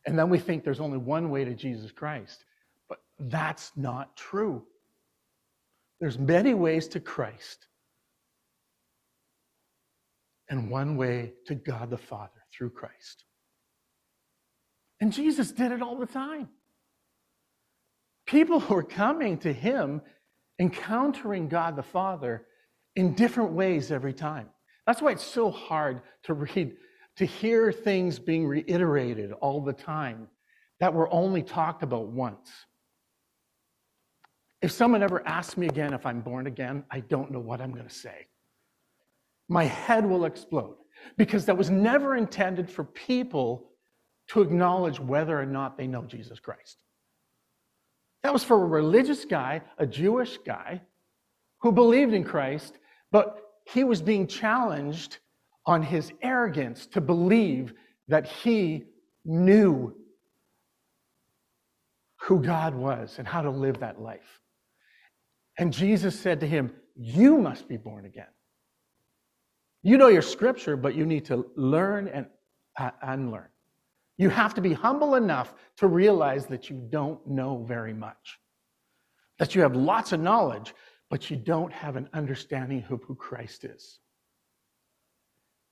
And 0.09 0.17
then 0.17 0.27
we 0.27 0.39
think 0.39 0.63
there's 0.63 0.79
only 0.79 0.97
one 0.97 1.29
way 1.29 1.45
to 1.45 1.53
Jesus 1.53 1.91
Christ. 1.91 2.43
But 2.89 2.97
that's 3.19 3.71
not 3.75 4.17
true. 4.17 4.63
There's 5.99 6.17
many 6.17 6.55
ways 6.55 6.87
to 6.87 6.99
Christ 6.99 7.67
and 10.49 10.71
one 10.71 10.97
way 10.97 11.33
to 11.45 11.53
God 11.53 11.91
the 11.91 11.97
Father 11.99 12.41
through 12.51 12.71
Christ. 12.71 13.25
And 14.99 15.13
Jesus 15.13 15.51
did 15.51 15.71
it 15.71 15.83
all 15.83 15.99
the 15.99 16.07
time. 16.07 16.49
People 18.25 18.63
were 18.67 18.81
coming 18.81 19.37
to 19.37 19.53
him, 19.53 20.01
encountering 20.57 21.49
God 21.49 21.75
the 21.75 21.83
Father 21.83 22.47
in 22.95 23.13
different 23.13 23.51
ways 23.51 23.91
every 23.91 24.13
time. 24.13 24.49
That's 24.87 25.03
why 25.03 25.11
it's 25.11 25.23
so 25.23 25.51
hard 25.51 26.01
to 26.23 26.33
read, 26.33 26.77
to 27.19 27.25
hear 27.25 27.69
things 27.73 28.17
being 28.17 28.47
reiterated 28.47 29.33
all 29.33 29.59
the 29.61 29.73
time 29.73 30.29
that 30.79 30.93
were 30.93 31.13
only 31.13 31.43
talked 31.43 31.83
about 31.83 32.07
once. 32.07 32.49
If 34.61 34.71
someone 34.71 35.03
ever 35.03 35.27
asks 35.27 35.57
me 35.57 35.67
again 35.67 35.93
if 35.93 36.05
I'm 36.05 36.21
born 36.21 36.47
again, 36.47 36.85
I 36.89 37.01
don't 37.01 37.29
know 37.29 37.41
what 37.41 37.59
I'm 37.59 37.73
going 37.73 37.87
to 37.87 37.93
say. 37.93 38.27
My 39.49 39.65
head 39.65 40.05
will 40.05 40.23
explode 40.23 40.77
because 41.17 41.45
that 41.47 41.57
was 41.57 41.69
never 41.69 42.15
intended 42.15 42.69
for 42.69 42.85
people 42.85 43.69
to 44.29 44.41
acknowledge 44.41 45.01
whether 45.01 45.37
or 45.37 45.45
not 45.45 45.77
they 45.77 45.87
know 45.87 46.03
Jesus 46.03 46.39
Christ. 46.39 46.77
That 48.23 48.31
was 48.31 48.45
for 48.45 48.63
a 48.63 48.65
religious 48.65 49.25
guy, 49.25 49.61
a 49.77 49.85
Jewish 49.85 50.37
guy, 50.45 50.83
who 51.57 51.73
believed 51.73 52.13
in 52.13 52.23
Christ, 52.23 52.77
but 53.11 53.41
he 53.65 53.83
was 53.83 54.01
being 54.01 54.25
challenged 54.25 55.17
on 55.69 55.83
his 55.83 56.11
arrogance 56.23 56.87
to 56.87 56.99
believe 56.99 57.75
that 58.07 58.25
he 58.25 58.85
knew 59.23 59.95
who 62.21 62.41
God 62.41 62.73
was 62.73 63.19
and 63.19 63.27
how 63.27 63.43
to 63.43 63.51
live 63.51 63.79
that 63.79 64.01
life. 64.01 64.41
And 65.59 65.71
Jesus 65.71 66.19
said 66.19 66.39
to 66.39 66.47
him, 66.47 66.71
You 66.95 67.37
must 67.37 67.67
be 67.67 67.77
born 67.77 68.05
again. 68.05 68.33
You 69.83 69.99
know 69.99 70.07
your 70.07 70.23
scripture, 70.23 70.75
but 70.75 70.95
you 70.95 71.05
need 71.05 71.25
to 71.25 71.45
learn 71.55 72.07
and 72.07 72.25
uh, 72.79 72.89
unlearn. 73.03 73.49
You 74.17 74.29
have 74.29 74.55
to 74.55 74.61
be 74.61 74.73
humble 74.73 75.13
enough 75.13 75.53
to 75.77 75.87
realize 75.87 76.47
that 76.47 76.71
you 76.71 76.77
don't 76.89 77.25
know 77.27 77.63
very 77.67 77.93
much, 77.93 78.39
that 79.37 79.53
you 79.53 79.61
have 79.61 79.75
lots 79.75 80.13
of 80.13 80.19
knowledge, 80.19 80.73
but 81.11 81.29
you 81.29 81.37
don't 81.37 81.71
have 81.71 81.95
an 81.95 82.09
understanding 82.13 82.83
of 82.89 83.03
who 83.03 83.13
Christ 83.13 83.65
is. 83.65 83.99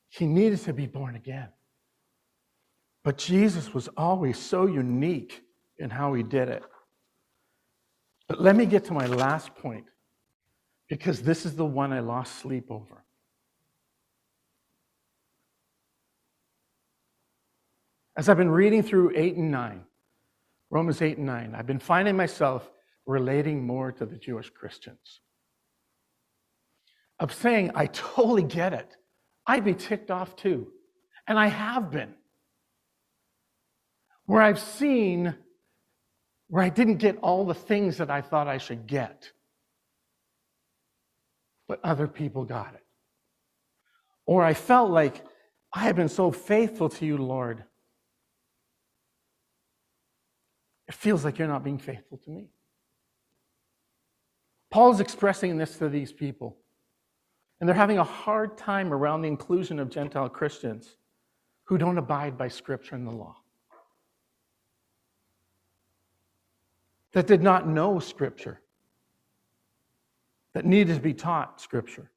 He 0.09 0.25
needed 0.25 0.59
to 0.63 0.73
be 0.73 0.87
born 0.87 1.15
again. 1.15 1.49
But 3.03 3.17
Jesus 3.17 3.73
was 3.73 3.87
always 3.95 4.37
so 4.37 4.65
unique 4.65 5.41
in 5.77 5.89
how 5.89 6.13
he 6.13 6.23
did 6.23 6.49
it. 6.49 6.63
But 8.27 8.41
let 8.41 8.55
me 8.55 8.65
get 8.65 8.83
to 8.85 8.93
my 8.93 9.05
last 9.05 9.55
point, 9.55 9.85
because 10.89 11.21
this 11.21 11.45
is 11.45 11.55
the 11.55 11.65
one 11.65 11.93
I 11.93 11.99
lost 11.99 12.39
sleep 12.39 12.69
over. 12.69 13.03
As 18.17 18.27
I've 18.27 18.37
been 18.37 18.49
reading 18.49 18.81
through 18.81 19.13
8 19.15 19.35
and 19.35 19.51
9, 19.51 19.83
Romans 20.71 21.01
8 21.01 21.17
and 21.17 21.27
9, 21.27 21.55
I've 21.55 21.67
been 21.67 21.79
finding 21.79 22.17
myself 22.17 22.69
relating 23.05 23.65
more 23.65 23.91
to 23.93 24.05
the 24.05 24.17
Jewish 24.17 24.49
Christians. 24.49 25.21
Of 27.19 27.33
saying, 27.33 27.71
I 27.75 27.85
totally 27.85 28.43
get 28.43 28.73
it. 28.73 28.97
I'd 29.47 29.63
be 29.63 29.73
ticked 29.73 30.11
off 30.11 30.35
too. 30.35 30.67
And 31.27 31.39
I 31.39 31.47
have 31.47 31.89
been. 31.89 32.13
Where 34.25 34.41
I've 34.41 34.59
seen 34.59 35.35
where 36.49 36.63
I 36.63 36.69
didn't 36.69 36.97
get 36.97 37.17
all 37.21 37.45
the 37.45 37.53
things 37.53 37.97
that 37.97 38.09
I 38.09 38.21
thought 38.21 38.47
I 38.47 38.57
should 38.57 38.87
get, 38.87 39.31
but 41.67 41.81
other 41.83 42.07
people 42.07 42.45
got 42.45 42.73
it. 42.73 42.85
Or 44.25 44.43
I 44.43 44.53
felt 44.53 44.89
like 44.89 45.25
I 45.73 45.79
have 45.81 45.97
been 45.97 46.07
so 46.07 46.31
faithful 46.31 46.87
to 46.87 47.05
you, 47.05 47.17
Lord, 47.17 47.65
It 50.87 50.95
feels 50.95 51.25
like 51.25 51.37
you're 51.37 51.47
not 51.47 51.63
being 51.63 51.79
faithful 51.79 52.17
to 52.19 52.29
me. 52.29 52.47
Paul 54.71 54.93
is 54.93 54.99
expressing 54.99 55.57
this 55.57 55.77
to 55.77 55.89
these 55.89 56.11
people. 56.13 56.57
And 57.59 57.67
they're 57.67 57.75
having 57.75 57.97
a 57.97 58.03
hard 58.03 58.57
time 58.57 58.93
around 58.93 59.21
the 59.21 59.27
inclusion 59.27 59.79
of 59.79 59.89
Gentile 59.89 60.29
Christians 60.29 60.95
who 61.63 61.77
don't 61.77 61.97
abide 61.97 62.37
by 62.37 62.47
Scripture 62.47 62.95
and 62.95 63.05
the 63.05 63.11
law. 63.11 63.35
That 67.13 67.25
did 67.27 67.41
not 67.41 67.67
know 67.67 67.99
Scripture, 67.99 68.61
that 70.53 70.65
needed 70.65 70.95
to 70.95 71.01
be 71.01 71.13
taught 71.13 71.59
Scripture, 71.59 72.11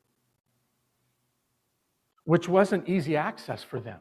which 2.24 2.48
wasn't 2.48 2.88
easy 2.88 3.16
access 3.16 3.62
for 3.62 3.80
them. 3.80 4.00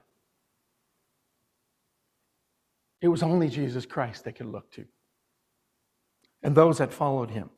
It 3.02 3.08
was 3.08 3.23
only 3.23 3.47
Jesus 3.47 3.86
Christ 3.86 4.25
they 4.25 4.34
could 4.34 4.47
look 4.47 4.69
to, 4.73 4.86
and 6.43 6.54
those 6.54 6.80
that 6.80 6.91
followed 6.91 7.32
him. 7.32 7.49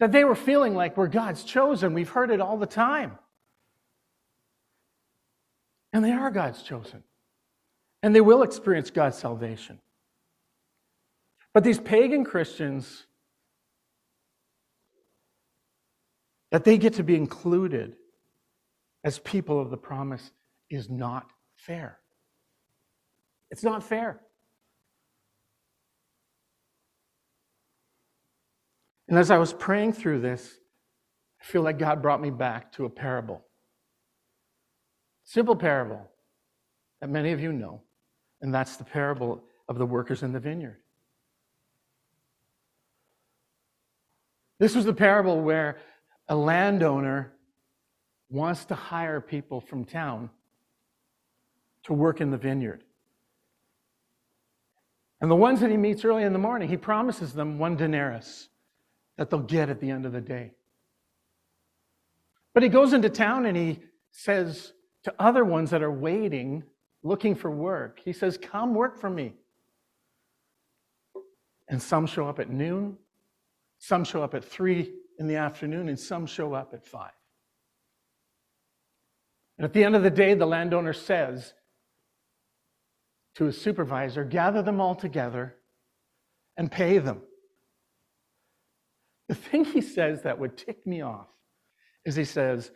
That 0.00 0.12
they 0.12 0.24
were 0.24 0.34
feeling 0.34 0.74
like 0.74 0.96
we're 0.96 1.08
God's 1.08 1.44
chosen. 1.44 1.94
We've 1.94 2.08
heard 2.08 2.30
it 2.30 2.40
all 2.40 2.56
the 2.56 2.66
time. 2.66 3.18
And 5.92 6.04
they 6.04 6.12
are 6.12 6.30
God's 6.30 6.62
chosen. 6.62 7.02
And 8.02 8.14
they 8.14 8.20
will 8.20 8.42
experience 8.42 8.90
God's 8.90 9.18
salvation. 9.18 9.78
But 11.52 11.64
these 11.64 11.78
pagan 11.78 12.24
Christians, 12.24 13.06
that 16.50 16.64
they 16.64 16.78
get 16.78 16.94
to 16.94 17.02
be 17.02 17.16
included 17.16 17.96
as 19.04 19.18
people 19.18 19.60
of 19.60 19.70
the 19.70 19.76
promise 19.76 20.30
is 20.70 20.88
not 20.88 21.30
fair. 21.56 21.98
It's 23.50 23.64
not 23.64 23.82
fair. 23.82 24.20
And 29.10 29.18
as 29.18 29.32
I 29.32 29.38
was 29.38 29.52
praying 29.52 29.94
through 29.94 30.20
this, 30.20 30.60
I 31.42 31.44
feel 31.44 31.62
like 31.62 31.78
God 31.78 32.00
brought 32.00 32.22
me 32.22 32.30
back 32.30 32.72
to 32.74 32.84
a 32.84 32.88
parable. 32.88 33.44
Simple 35.24 35.56
parable 35.56 36.08
that 37.00 37.10
many 37.10 37.32
of 37.32 37.40
you 37.40 37.52
know, 37.52 37.82
and 38.40 38.54
that's 38.54 38.76
the 38.76 38.84
parable 38.84 39.42
of 39.68 39.78
the 39.78 39.86
workers 39.86 40.22
in 40.22 40.32
the 40.32 40.38
vineyard. 40.38 40.76
This 44.60 44.76
was 44.76 44.84
the 44.84 44.92
parable 44.92 45.40
where 45.40 45.78
a 46.28 46.36
landowner 46.36 47.32
wants 48.28 48.64
to 48.66 48.76
hire 48.76 49.20
people 49.20 49.60
from 49.60 49.84
town 49.84 50.30
to 51.84 51.94
work 51.94 52.20
in 52.20 52.30
the 52.30 52.38
vineyard. 52.38 52.84
And 55.20 55.28
the 55.28 55.36
ones 55.36 55.60
that 55.60 55.70
he 55.70 55.76
meets 55.76 56.04
early 56.04 56.22
in 56.22 56.32
the 56.32 56.38
morning, 56.38 56.68
he 56.68 56.76
promises 56.76 57.32
them 57.32 57.58
one 57.58 57.74
denarius 57.74 58.50
that 59.20 59.28
they'll 59.28 59.40
get 59.40 59.68
at 59.68 59.80
the 59.80 59.90
end 59.90 60.06
of 60.06 60.12
the 60.12 60.20
day. 60.22 60.50
But 62.54 62.62
he 62.62 62.70
goes 62.70 62.94
into 62.94 63.10
town 63.10 63.44
and 63.44 63.54
he 63.54 63.80
says 64.12 64.72
to 65.04 65.12
other 65.18 65.44
ones 65.44 65.68
that 65.72 65.82
are 65.82 65.92
waiting, 65.92 66.62
looking 67.02 67.34
for 67.34 67.50
work, 67.50 68.00
he 68.02 68.14
says, 68.14 68.38
Come 68.38 68.74
work 68.74 68.98
for 68.98 69.10
me. 69.10 69.34
And 71.68 71.82
some 71.82 72.06
show 72.06 72.26
up 72.26 72.38
at 72.38 72.48
noon, 72.48 72.96
some 73.78 74.04
show 74.04 74.22
up 74.22 74.32
at 74.32 74.42
three 74.42 74.90
in 75.18 75.26
the 75.26 75.36
afternoon, 75.36 75.90
and 75.90 76.00
some 76.00 76.24
show 76.24 76.54
up 76.54 76.72
at 76.72 76.82
five. 76.86 77.12
And 79.58 79.66
at 79.66 79.74
the 79.74 79.84
end 79.84 79.96
of 79.96 80.02
the 80.02 80.08
day, 80.08 80.32
the 80.32 80.46
landowner 80.46 80.94
says 80.94 81.52
to 83.34 83.44
his 83.44 83.60
supervisor, 83.60 84.24
gather 84.24 84.62
them 84.62 84.80
all 84.80 84.94
together 84.94 85.56
and 86.56 86.72
pay 86.72 86.96
them. 86.96 87.20
The 89.30 89.36
thing 89.36 89.64
he 89.64 89.80
says 89.80 90.22
that 90.22 90.40
would 90.40 90.56
tick 90.56 90.84
me 90.84 91.02
off 91.02 91.28
is 92.04 92.16
he 92.16 92.24
says, 92.24 92.72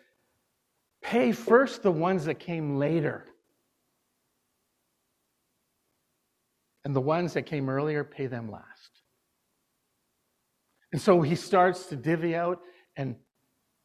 pay 1.03 1.33
first 1.33 1.83
the 1.83 1.91
ones 1.91 2.27
that 2.27 2.39
came 2.39 2.77
later. 2.77 3.25
And 6.85 6.95
the 6.95 7.01
ones 7.01 7.33
that 7.33 7.43
came 7.43 7.69
earlier, 7.69 8.05
pay 8.05 8.29
them 8.29 8.53
last. 8.53 9.03
And 10.93 11.03
so 11.03 11.23
he 11.23 11.35
starts 11.35 11.87
to 11.87 11.97
divvy 11.97 12.37
out, 12.37 12.61
and 12.97 13.17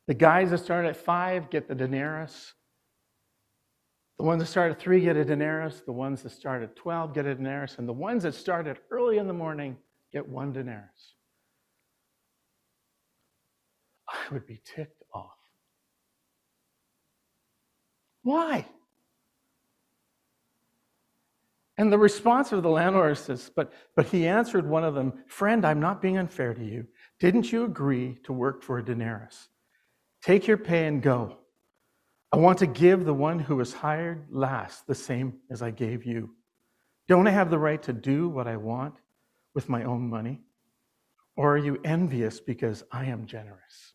the 0.06 0.14
guys 0.14 0.52
that 0.52 0.60
start 0.60 0.86
at 0.86 0.96
five 0.96 1.50
get 1.50 1.68
the 1.68 1.74
denarius. 1.74 2.54
The 4.20 4.26
ones 4.26 4.44
that 4.44 4.46
start 4.48 4.74
at 4.74 4.80
three 4.80 5.02
get 5.02 5.18
a 5.18 5.26
denarius. 5.26 5.82
The 5.88 5.92
ones 5.92 6.22
that 6.22 6.34
start 6.34 6.62
at 6.62 6.76
12 6.76 7.16
get 7.16 7.26
a 7.26 7.34
denarius. 7.34 7.80
And 7.80 7.88
the 7.88 7.94
ones 7.94 8.22
that 8.22 8.36
start 8.36 8.68
at 8.68 8.78
early 8.92 9.18
in 9.18 9.26
the 9.26 9.34
morning 9.34 9.76
get 10.14 10.28
one 10.30 10.54
denarius. 10.54 11.16
Would 14.32 14.46
be 14.46 14.62
ticked 14.64 15.04
off. 15.14 15.38
Why? 18.24 18.66
And 21.80 21.92
the 21.92 21.98
response 21.98 22.52
of 22.52 22.62
the 22.62 22.70
landlord 22.70 23.18
says, 23.18 23.50
but, 23.56 23.72
but 23.96 24.06
he 24.06 24.28
answered 24.28 24.68
one 24.68 24.84
of 24.84 24.96
them, 24.96 25.14
Friend, 25.28 25.66
I'm 25.66 25.80
not 25.80 26.02
being 26.02 26.18
unfair 26.18 26.54
to 26.54 26.64
you. 26.64 26.86
Didn't 27.20 27.54
you 27.54 27.64
agree 27.64 28.20
to 28.24 28.34
work 28.34 28.62
for 28.64 28.78
a 28.78 28.84
denarius? 28.84 29.48
Take 30.22 30.46
your 30.46 30.58
pay 30.58 30.88
and 30.88 31.02
go. 31.02 31.38
I 32.32 32.38
want 32.38 32.60
to 32.60 32.68
give 32.68 33.06
the 33.06 33.14
one 33.14 33.40
who 33.40 33.56
was 33.56 33.74
hired 33.74 34.28
last 34.30 34.86
the 34.88 34.96
same 34.96 35.40
as 35.50 35.62
I 35.62 35.72
gave 35.72 36.06
you. 36.06 36.36
Don't 37.08 37.28
I 37.28 37.32
have 37.32 37.50
the 37.50 37.58
right 37.58 37.82
to 37.84 37.94
do 37.94 38.28
what 38.28 38.48
I 38.48 38.58
want 38.58 38.96
with 39.56 39.70
my 39.70 39.86
own 39.86 40.10
money? 40.10 40.42
Or 41.38 41.54
are 41.54 41.58
you 41.58 41.80
envious 41.86 42.42
because 42.42 42.84
I 42.92 43.06
am 43.06 43.26
generous? 43.26 43.94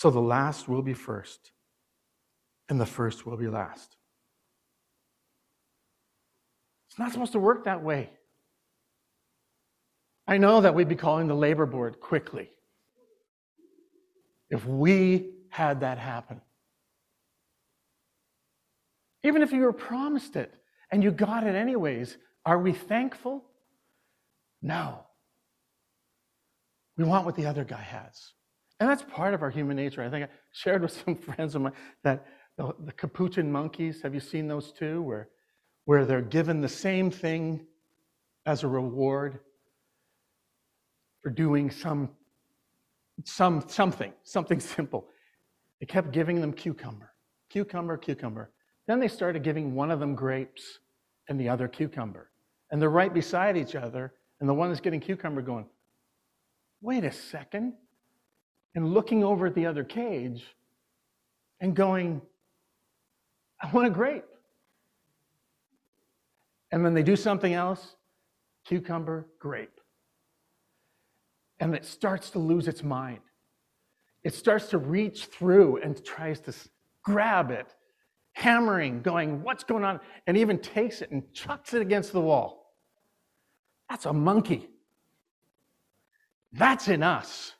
So 0.00 0.08
the 0.08 0.18
last 0.18 0.66
will 0.66 0.80
be 0.80 0.94
first, 0.94 1.52
and 2.70 2.80
the 2.80 2.86
first 2.86 3.26
will 3.26 3.36
be 3.36 3.48
last. 3.48 3.98
It's 6.88 6.98
not 6.98 7.12
supposed 7.12 7.32
to 7.32 7.38
work 7.38 7.66
that 7.66 7.82
way. 7.82 8.08
I 10.26 10.38
know 10.38 10.62
that 10.62 10.74
we'd 10.74 10.88
be 10.88 10.94
calling 10.94 11.28
the 11.28 11.34
labor 11.34 11.66
board 11.66 12.00
quickly 12.00 12.48
if 14.48 14.64
we 14.64 15.34
had 15.50 15.80
that 15.80 15.98
happen. 15.98 16.40
Even 19.22 19.42
if 19.42 19.52
you 19.52 19.60
were 19.60 19.74
promised 19.74 20.34
it 20.34 20.54
and 20.90 21.04
you 21.04 21.10
got 21.10 21.46
it 21.46 21.54
anyways, 21.54 22.16
are 22.46 22.58
we 22.58 22.72
thankful? 22.72 23.44
No. 24.62 25.04
We 26.96 27.04
want 27.04 27.26
what 27.26 27.36
the 27.36 27.44
other 27.44 27.64
guy 27.64 27.82
has. 27.82 28.32
And 28.80 28.88
that's 28.88 29.02
part 29.02 29.34
of 29.34 29.42
our 29.42 29.50
human 29.50 29.76
nature. 29.76 30.02
I 30.02 30.08
think 30.08 30.24
I 30.24 30.28
shared 30.52 30.82
with 30.82 30.92
some 31.04 31.14
friends 31.14 31.54
of 31.54 31.62
mine 31.62 31.72
that 32.02 32.26
the, 32.56 32.74
the 32.84 32.92
capuchin 32.92 33.52
monkeys, 33.52 34.02
have 34.02 34.14
you 34.14 34.20
seen 34.20 34.48
those 34.48 34.72
too? 34.72 35.02
Where, 35.02 35.28
where 35.84 36.04
they're 36.04 36.22
given 36.22 36.60
the 36.60 36.68
same 36.68 37.10
thing 37.10 37.66
as 38.46 38.64
a 38.64 38.68
reward 38.68 39.40
for 41.22 41.30
doing 41.30 41.70
some, 41.70 42.08
some 43.24 43.62
something, 43.68 44.12
something 44.22 44.60
simple. 44.76 45.06
They 45.78 45.86
kept 45.86 46.10
giving 46.10 46.40
them 46.40 46.52
cucumber, 46.52 47.12
cucumber, 47.50 47.96
cucumber. 47.96 48.50
Then 48.86 48.98
they 48.98 49.08
started 49.08 49.42
giving 49.42 49.74
one 49.74 49.90
of 49.90 50.00
them 50.00 50.14
grapes 50.14 50.80
and 51.28 51.38
the 51.38 51.48
other 51.48 51.68
cucumber. 51.68 52.30
And 52.70 52.80
they're 52.80 52.90
right 52.90 53.12
beside 53.12 53.56
each 53.56 53.74
other, 53.74 54.14
and 54.40 54.48
the 54.48 54.54
one 54.54 54.68
that's 54.68 54.80
getting 54.80 55.00
cucumber 55.00 55.42
going, 55.42 55.66
wait 56.80 57.04
a 57.04 57.12
second, 57.12 57.74
and 58.74 58.94
looking 58.94 59.24
over 59.24 59.46
at 59.46 59.54
the 59.54 59.66
other 59.66 59.84
cage 59.84 60.44
and 61.60 61.74
going, 61.74 62.22
I 63.60 63.70
want 63.70 63.86
a 63.86 63.90
grape. 63.90 64.24
And 66.72 66.84
then 66.84 66.94
they 66.94 67.02
do 67.02 67.16
something 67.16 67.52
else 67.52 67.96
cucumber, 68.66 69.26
grape. 69.38 69.80
And 71.58 71.74
it 71.74 71.84
starts 71.84 72.30
to 72.30 72.38
lose 72.38 72.68
its 72.68 72.82
mind 72.82 73.20
it 74.22 74.34
starts 74.34 74.68
to 74.68 74.78
reach 74.78 75.26
through 75.26 75.78
and 75.78 76.02
tries 76.04 76.40
to 76.40 76.54
grab 77.02 77.50
it, 77.50 77.74
hammering, 78.32 79.02
going, 79.02 79.42
What's 79.42 79.64
going 79.64 79.84
on? 79.84 80.00
And 80.26 80.36
even 80.36 80.58
takes 80.58 81.00
it 81.00 81.10
and 81.10 81.32
chucks 81.32 81.74
it 81.74 81.82
against 81.82 82.12
the 82.12 82.20
wall. 82.20 82.74
That's 83.88 84.06
a 84.06 84.12
monkey. 84.12 84.68
That's 86.52 86.88
in 86.88 87.02
us. 87.02 87.54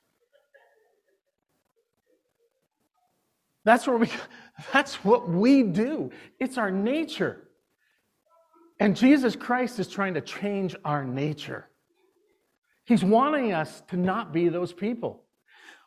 That's 3.64 3.86
where 3.86 3.96
we 3.96 4.10
that's 4.72 5.04
what 5.04 5.28
we 5.28 5.62
do. 5.62 6.10
It's 6.38 6.58
our 6.58 6.70
nature. 6.70 7.48
And 8.78 8.96
Jesus 8.96 9.36
Christ 9.36 9.78
is 9.78 9.88
trying 9.88 10.14
to 10.14 10.22
change 10.22 10.74
our 10.84 11.04
nature. 11.04 11.68
He's 12.86 13.04
wanting 13.04 13.52
us 13.52 13.82
to 13.88 13.96
not 13.96 14.32
be 14.32 14.48
those 14.48 14.72
people. 14.72 15.24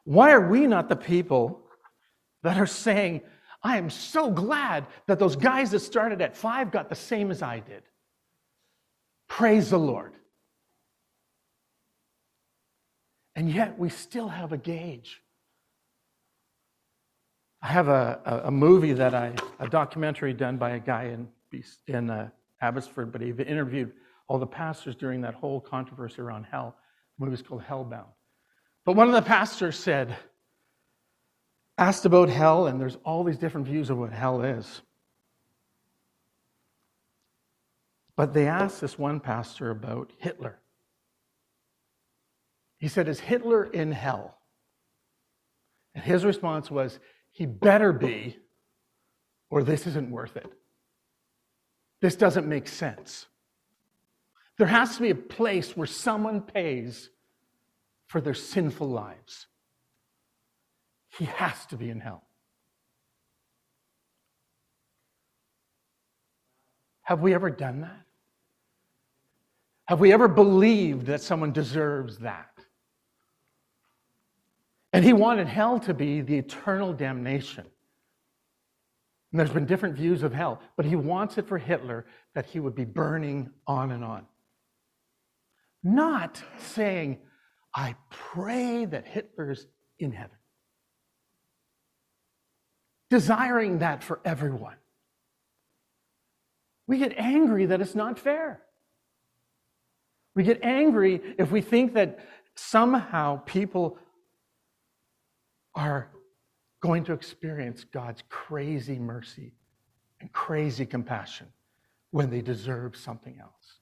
Why 0.04 0.32
are 0.32 0.48
we 0.48 0.68
not 0.68 0.90
the 0.90 0.96
people 0.96 1.62
that 2.44 2.58
are 2.58 2.68
saying, 2.68 3.22
I 3.64 3.78
am 3.78 3.90
so 3.90 4.30
glad 4.30 4.86
that 5.08 5.18
those 5.18 5.36
guys 5.36 5.72
that 5.72 5.80
started 5.80 6.22
at 6.22 6.38
five 6.38 6.72
got 6.72 6.90
the 6.90 6.96
same 6.96 7.32
as 7.32 7.42
I 7.42 7.60
did? 7.60 7.84
Praise 9.28 9.72
the 9.72 9.80
Lord. 9.80 10.14
And 13.36 13.50
yet 13.50 13.80
we 13.80 13.90
still 13.90 14.28
have 14.28 14.52
a 14.54 14.58
gauge. 14.58 15.23
I 17.64 17.68
have 17.68 17.88
a, 17.88 18.42
a, 18.44 18.52
movie 18.52 18.92
that 18.92 19.16
I, 19.16 19.34
a 19.58 19.70
documentary 19.70 20.34
done 20.34 20.58
by 20.58 20.72
a 20.72 20.80
guy 20.80 21.06
in, 21.06 21.30
in 21.88 22.10
uh, 22.10 22.30
Abbotsford, 22.62 23.14
but 23.14 23.22
he 23.22 23.30
interviewed 23.30 23.94
all 24.28 24.38
the 24.38 24.46
pastors 24.46 24.98
during 24.98 25.22
that 25.22 25.34
whole 25.34 25.62
controversy 25.62 26.20
around 26.20 26.44
hell. 26.44 26.76
The 27.18 27.26
movie's 27.26 27.42
called 27.42 27.64
Hellbound. 27.64 28.12
But 28.84 28.98
one 28.98 29.08
of 29.08 29.14
the 29.14 29.22
pastors 29.22 29.80
said, 29.80 30.14
asked 31.78 32.04
about 32.04 32.28
hell, 32.28 32.68
and 32.68 32.82
there's 32.82 32.98
all 33.06 33.24
these 33.24 33.38
different 33.38 33.66
views 33.66 33.90
of 33.90 33.98
what 33.98 34.12
hell 34.12 34.42
is. 34.42 34.82
But 38.18 38.34
they 38.34 38.48
asked 38.48 38.82
this 38.82 39.00
one 39.00 39.22
pastor 39.22 39.72
about 39.72 40.12
Hitler. 40.18 40.60
He 42.78 42.90
said, 42.90 43.08
Is 43.08 43.22
Hitler 43.22 43.64
in 43.64 43.94
hell? 43.94 44.38
And 45.96 46.04
his 46.04 46.26
response 46.26 46.70
was, 46.70 47.00
He 47.34 47.48
better 47.48 47.92
be, 47.92 48.38
or 49.50 49.64
this 49.64 49.86
isn't 49.88 50.10
worth 50.10 50.38
it. 50.38 50.50
This 52.00 52.16
doesn't 52.16 52.48
make 52.48 52.68
sense. 52.68 53.26
There 54.58 54.68
has 54.68 54.96
to 54.96 55.02
be 55.02 55.10
a 55.10 55.16
place 55.16 55.76
where 55.76 55.88
someone 55.88 56.42
pays 56.42 57.10
for 58.06 58.22
their 58.22 58.36
sinful 58.36 58.88
lives. 58.88 59.48
He 61.18 61.26
has 61.26 61.66
to 61.68 61.76
be 61.76 61.90
in 61.90 62.00
hell. 62.00 62.24
Have 67.02 67.22
we 67.22 67.34
ever 67.34 67.50
done 67.50 67.82
that? 67.82 68.06
Have 69.86 70.00
we 70.00 70.14
ever 70.14 70.28
believed 70.28 71.08
that 71.08 71.22
someone 71.22 71.52
deserves 71.52 72.20
that? 72.20 72.53
And 74.94 75.04
he 75.04 75.12
wanted 75.12 75.48
hell 75.48 75.80
to 75.82 75.94
be 75.94 76.22
the 76.22 76.38
eternal 76.38 76.94
damnation. 76.94 77.66
And 79.32 79.40
there's 79.40 79.50
been 79.50 79.66
different 79.66 79.96
views 79.96 80.22
of 80.22 80.32
hell, 80.32 80.62
but 80.78 80.86
he 80.86 80.96
wants 80.96 81.40
it 81.40 81.48
for 81.48 81.58
Hitler 81.58 82.06
that 82.36 82.46
he 82.46 82.60
would 82.60 82.76
be 82.76 82.86
burning 82.86 83.50
on 83.66 83.92
and 83.92 84.04
on. 84.04 84.28
Not 85.84 86.42
saying, 86.60 87.18
I 87.76 87.96
pray 88.12 88.86
that 88.86 89.08
Hitler's 89.08 89.66
in 89.98 90.12
heaven. 90.12 90.38
Desiring 93.10 93.80
that 93.80 94.04
for 94.04 94.20
everyone. 94.24 94.76
We 96.86 97.00
get 97.00 97.18
angry 97.18 97.66
that 97.66 97.82
it's 97.82 97.96
not 97.96 98.20
fair. 98.20 98.62
We 100.36 100.44
get 100.44 100.64
angry 100.64 101.22
if 101.40 101.52
we 101.52 101.62
think 101.62 101.94
that 101.94 102.20
somehow 102.56 103.38
people 103.46 103.98
are 105.76 106.10
going 106.82 107.04
to 107.06 107.14
experience 107.14 107.84
God's 107.84 108.24
crazy 108.30 109.00
mercy 109.00 109.54
and 110.20 110.32
crazy 110.32 110.86
compassion 110.86 111.48
when 112.12 112.30
they 112.30 112.42
deserve 112.42 112.96
something 112.96 113.40
else. 113.40 113.80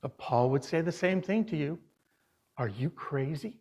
But 0.00 0.18
Paul 0.18 0.50
would 0.50 0.64
say 0.64 0.82
the 0.82 0.92
same 0.92 1.20
thing 1.20 1.44
to 1.46 1.56
you. 1.56 1.78
Are 2.58 2.68
you 2.68 2.90
crazy? 2.90 3.58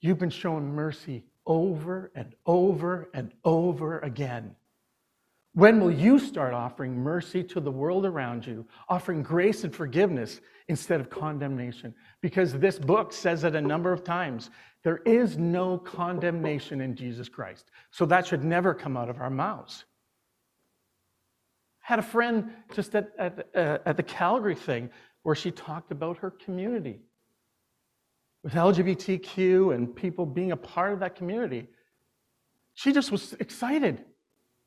You've 0.00 0.18
been 0.18 0.30
shown 0.30 0.72
mercy 0.74 1.24
over 1.46 2.10
and 2.14 2.34
over 2.46 3.08
and 3.14 3.32
over 3.44 4.00
again. 4.00 4.54
When 5.58 5.80
will 5.80 5.90
you 5.90 6.20
start 6.20 6.54
offering 6.54 6.96
mercy 6.96 7.42
to 7.42 7.58
the 7.58 7.72
world 7.72 8.06
around 8.06 8.46
you, 8.46 8.64
offering 8.88 9.24
grace 9.24 9.64
and 9.64 9.74
forgiveness 9.74 10.40
instead 10.68 11.00
of 11.00 11.10
condemnation? 11.10 11.96
Because 12.20 12.52
this 12.52 12.78
book 12.78 13.12
says 13.12 13.42
it 13.42 13.56
a 13.56 13.60
number 13.60 13.92
of 13.92 14.04
times. 14.04 14.50
There 14.84 14.98
is 14.98 15.36
no 15.36 15.76
condemnation 15.76 16.80
in 16.80 16.94
Jesus 16.94 17.28
Christ. 17.28 17.72
So 17.90 18.06
that 18.06 18.24
should 18.24 18.44
never 18.44 18.72
come 18.72 18.96
out 18.96 19.10
of 19.10 19.20
our 19.20 19.30
mouths. 19.30 19.84
I 21.82 21.86
had 21.88 21.98
a 21.98 22.02
friend 22.02 22.52
just 22.72 22.94
at, 22.94 23.10
at, 23.18 23.48
uh, 23.52 23.78
at 23.84 23.96
the 23.96 24.04
Calgary 24.04 24.54
thing 24.54 24.90
where 25.24 25.34
she 25.34 25.50
talked 25.50 25.90
about 25.90 26.18
her 26.18 26.30
community 26.30 27.00
with 28.44 28.52
LGBTQ 28.52 29.74
and 29.74 29.92
people 29.92 30.24
being 30.24 30.52
a 30.52 30.56
part 30.56 30.92
of 30.92 31.00
that 31.00 31.16
community. 31.16 31.66
She 32.74 32.92
just 32.92 33.10
was 33.10 33.32
excited 33.40 34.04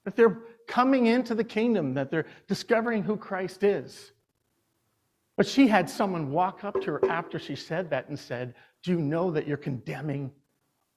that 0.04 0.16
they're 0.16 0.39
coming 0.72 1.07
into 1.07 1.36
the 1.36 1.43
kingdom, 1.43 1.93
that 1.95 2.09
they're 2.09 2.28
discovering 2.47 3.03
who 3.03 3.17
Christ 3.17 3.61
is. 3.61 4.13
But 5.36 5.45
she 5.45 5.67
had 5.67 5.89
someone 5.89 6.32
walk 6.32 6.63
up 6.63 6.80
to 6.82 6.91
her 6.91 7.01
after 7.09 7.38
she 7.39 7.57
said 7.57 7.89
that 7.89 8.07
and 8.07 8.17
said, 8.17 8.55
Do 8.82 8.91
you 8.91 9.01
know 9.01 9.32
that 9.32 9.45
you're 9.45 9.57
condemning 9.57 10.32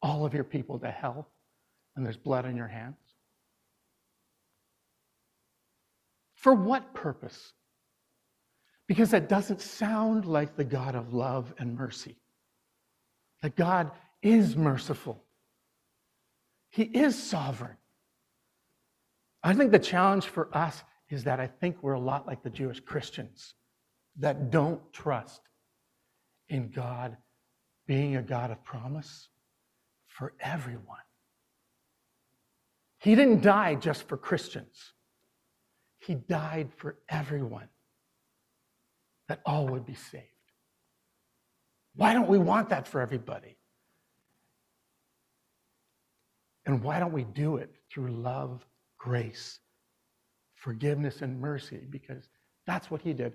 all 0.01 0.25
of 0.25 0.33
your 0.33 0.45
people 0.45 0.79
to 0.79 0.91
hell 0.91 1.29
and 1.97 2.07
there's 2.07 2.17
blood 2.17 2.47
on 2.47 2.57
your 2.57 2.69
hands? 2.69 2.97
For 6.37 6.55
what 6.55 6.95
purpose? 6.95 7.53
Because 8.87 9.11
that 9.11 9.29
doesn't 9.29 9.61
sound 9.61 10.25
like 10.25 10.57
the 10.57 10.65
God 10.65 10.95
of 10.95 11.13
love 11.13 11.53
and 11.59 11.75
mercy. 11.75 12.17
That 13.43 13.57
God 13.57 13.91
is 14.23 14.55
merciful, 14.55 15.25
He 16.71 16.85
is 16.85 17.21
sovereign. 17.21 17.77
I 19.45 19.53
think 19.53 19.73
the 19.73 19.79
challenge 19.79 20.25
for 20.25 20.49
us 20.57 20.83
is 21.11 21.25
that 21.25 21.39
I 21.39 21.47
think 21.47 21.83
we're 21.83 21.93
a 21.93 22.01
lot 22.01 22.27
like 22.27 22.43
the 22.43 22.49
Jewish 22.49 22.81
Christians 22.81 23.55
that 24.19 24.51
don't 24.51 24.81
trust 24.91 25.43
in 26.49 26.71
God 26.71 27.19
being 27.87 28.17
a 28.17 28.23
God 28.23 28.51
of 28.51 28.65
promise 28.65 29.29
for 30.07 30.33
everyone. 30.41 30.97
He 32.99 33.15
didn't 33.15 33.43
die 33.43 33.75
just 33.75 34.09
for 34.09 34.17
Christians, 34.17 34.95
He 35.99 36.15
died 36.15 36.71
for 36.77 36.97
everyone, 37.11 37.69
that 39.29 39.41
all 39.45 39.67
would 39.69 39.85
be 39.85 39.95
saved. 39.95 40.25
Why 41.97 42.15
don't 42.15 42.29
we 42.29 42.39
want 42.39 42.71
that 42.71 42.89
for 42.89 43.03
everybody? 43.03 43.59
And 46.65 46.83
why 46.83 46.99
don't 46.99 47.13
we 47.13 47.25
do 47.25 47.59
it 47.59 47.75
through 47.93 48.11
love 48.11 48.65
grace, 49.05 49.61
forgiveness, 50.55 51.21
and 51.21 51.39
mercy 51.39 51.83
because 51.91 52.27
that's 52.67 52.91
what 52.91 53.03
he 53.03 53.13
did. 53.13 53.35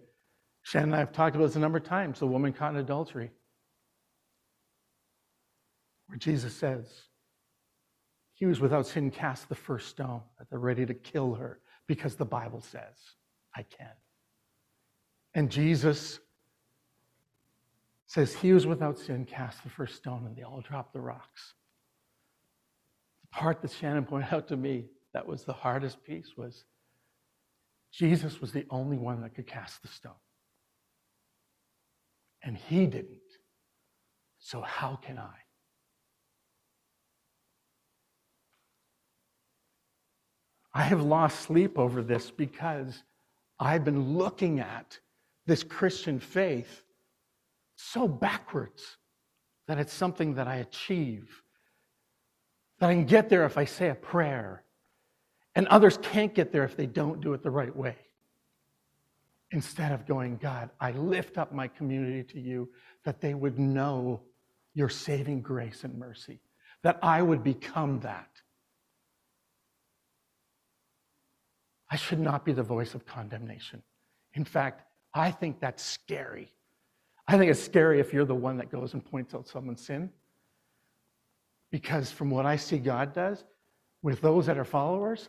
Shannon 0.63 0.89
and 0.89 0.95
I 0.95 0.99
have 0.99 1.11
talked 1.11 1.35
about 1.35 1.45
this 1.45 1.55
a 1.55 1.59
number 1.59 1.77
of 1.77 1.83
times 1.83 2.19
the 2.19 2.25
woman 2.25 2.53
caught 2.53 2.73
in 2.73 2.79
adultery, 2.79 3.29
where 6.07 6.17
Jesus 6.17 6.55
says, 6.55 6.87
He 8.33 8.47
was 8.47 8.59
without 8.59 8.87
sin, 8.87 9.11
cast 9.11 9.47
the 9.47 9.53
first 9.53 9.89
stone, 9.89 10.21
that 10.39 10.49
they're 10.49 10.57
ready 10.57 10.87
to 10.87 10.95
kill 10.95 11.35
her 11.35 11.59
because 11.85 12.15
the 12.15 12.25
Bible 12.25 12.61
says, 12.61 12.95
I 13.55 13.61
can. 13.61 13.93
And 15.35 15.51
Jesus 15.51 16.19
says, 18.07 18.33
He 18.33 18.53
was 18.53 18.65
without 18.65 18.97
sin, 18.97 19.23
cast 19.23 19.61
the 19.61 19.69
first 19.69 19.97
stone, 19.97 20.25
and 20.25 20.35
they 20.35 20.41
all 20.41 20.61
dropped 20.61 20.93
the 20.93 21.01
rocks. 21.01 21.53
The 23.21 23.37
part 23.37 23.61
that 23.61 23.71
Shannon 23.71 24.05
pointed 24.05 24.33
out 24.33 24.47
to 24.47 24.57
me 24.57 24.87
that 25.13 25.27
was 25.27 25.43
the 25.43 25.53
hardest 25.53 26.03
piece 26.03 26.37
was 26.37 26.65
Jesus 27.91 28.39
was 28.39 28.51
the 28.51 28.65
only 28.69 28.97
one 28.97 29.21
that 29.21 29.33
could 29.33 29.47
cast 29.47 29.81
the 29.81 29.87
stone. 29.87 30.13
And 32.43 32.55
he 32.55 32.85
didn't. 32.85 33.17
So 34.39 34.61
how 34.61 34.95
can 34.95 35.17
I? 35.17 35.33
I 40.73 40.83
have 40.83 41.01
lost 41.01 41.41
sleep 41.41 41.77
over 41.79 42.01
this 42.01 42.29
because 42.29 43.03
I've 43.59 43.83
been 43.83 44.17
looking 44.17 44.59
at 44.59 44.97
this 45.45 45.63
Christian 45.63 46.19
faith 46.19 46.83
so 47.75 48.07
backwards 48.07 48.97
that 49.67 49.79
it's 49.79 49.93
something 49.93 50.35
that 50.35 50.47
I 50.47 50.57
achieve, 50.57 51.43
that 52.79 52.89
I 52.89 52.93
can 52.93 53.05
get 53.05 53.29
there 53.29 53.45
if 53.45 53.57
I 53.57 53.65
say 53.65 53.89
a 53.89 53.95
prayer, 53.95 54.63
and 55.59 55.67
others 55.67 55.99
can't 56.01 56.33
get 56.33 56.53
there 56.53 56.63
if 56.63 56.77
they 56.77 56.85
don't 56.85 57.19
do 57.19 57.33
it 57.33 57.43
the 57.43 57.51
right 57.51 57.75
way. 57.75 57.97
Instead 59.51 59.91
of 59.91 60.07
going, 60.07 60.37
God, 60.37 60.69
I 60.79 60.91
lift 60.91 61.37
up 61.37 61.51
my 61.51 61.67
community 61.67 62.23
to 62.31 62.39
you 62.39 62.69
that 63.03 63.19
they 63.19 63.33
would 63.33 63.59
know 63.59 64.21
your 64.73 64.87
saving 64.87 65.41
grace 65.41 65.83
and 65.83 65.99
mercy, 65.99 66.39
that 66.81 66.97
I 67.03 67.21
would 67.21 67.43
become 67.43 67.99
that. 67.99 68.29
I 71.91 71.97
should 71.97 72.21
not 72.21 72.45
be 72.45 72.53
the 72.53 72.63
voice 72.63 72.95
of 72.95 73.05
condemnation. 73.05 73.83
In 74.35 74.45
fact, 74.45 74.83
I 75.13 75.29
think 75.29 75.59
that's 75.59 75.83
scary. 75.83 76.53
I 77.27 77.37
think 77.37 77.51
it's 77.51 77.61
scary 77.61 77.99
if 77.99 78.13
you're 78.13 78.23
the 78.23 78.33
one 78.33 78.55
that 78.55 78.71
goes 78.71 78.93
and 78.93 79.03
points 79.03 79.35
out 79.35 79.45
someone's 79.45 79.85
sin. 79.85 80.09
Because 81.69 82.13
from 82.13 82.29
what 82.29 82.45
I 82.45 82.55
see 82.55 82.77
God 82.77 83.13
does 83.13 83.43
with 84.01 84.21
those 84.21 84.45
that 84.45 84.57
are 84.57 84.63
followers, 84.63 85.27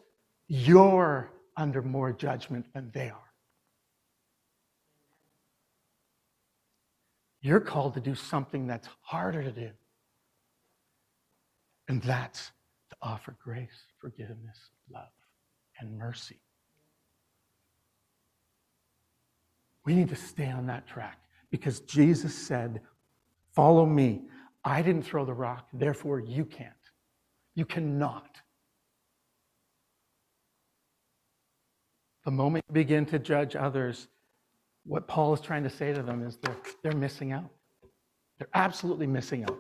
you're 0.53 1.31
under 1.57 1.81
more 1.81 2.13
judgment 2.13 2.67
than 2.75 2.91
they 2.93 3.09
are. 3.09 3.33
You're 7.41 7.61
called 7.61 7.95
to 7.95 8.01
do 8.01 8.17
something 8.17 8.67
that's 8.67 8.89
harder 9.01 9.45
to 9.45 9.53
do. 9.53 9.71
And 11.87 12.03
that's 12.03 12.51
to 12.91 12.97
offer 13.01 13.37
grace, 13.43 13.85
forgiveness, 14.01 14.59
love, 14.93 15.13
and 15.79 15.97
mercy. 15.97 16.41
We 19.85 19.95
need 19.95 20.09
to 20.09 20.17
stay 20.17 20.51
on 20.51 20.67
that 20.67 20.85
track 20.89 21.21
because 21.53 21.81
Jesus 21.81 22.35
said, 22.35 22.81
Follow 23.55 23.87
me. 23.87 24.23
I 24.65 24.83
didn't 24.83 25.03
throw 25.03 25.25
the 25.25 25.33
rock, 25.33 25.69
therefore 25.73 26.19
you 26.19 26.45
can't. 26.45 26.73
You 27.55 27.65
cannot. 27.65 28.41
The 32.25 32.31
moment 32.31 32.65
you 32.69 32.75
begin 32.75 33.07
to 33.07 33.19
judge 33.19 33.57
others, 33.57 34.09
what 34.85 35.07
Paul 35.07 35.33
is 35.35 35.41
trying 35.41 35.63
to 35.65 35.71
say 35.71 35.93
to 35.93 36.03
them 36.03 36.23
is 36.23 36.37
they're, 36.37 36.57
they're 36.83 36.93
missing 36.93 37.33
out. 37.33 37.51
They're 38.39 38.49
absolutely 38.55 39.07
missing 39.07 39.45
out. 39.45 39.59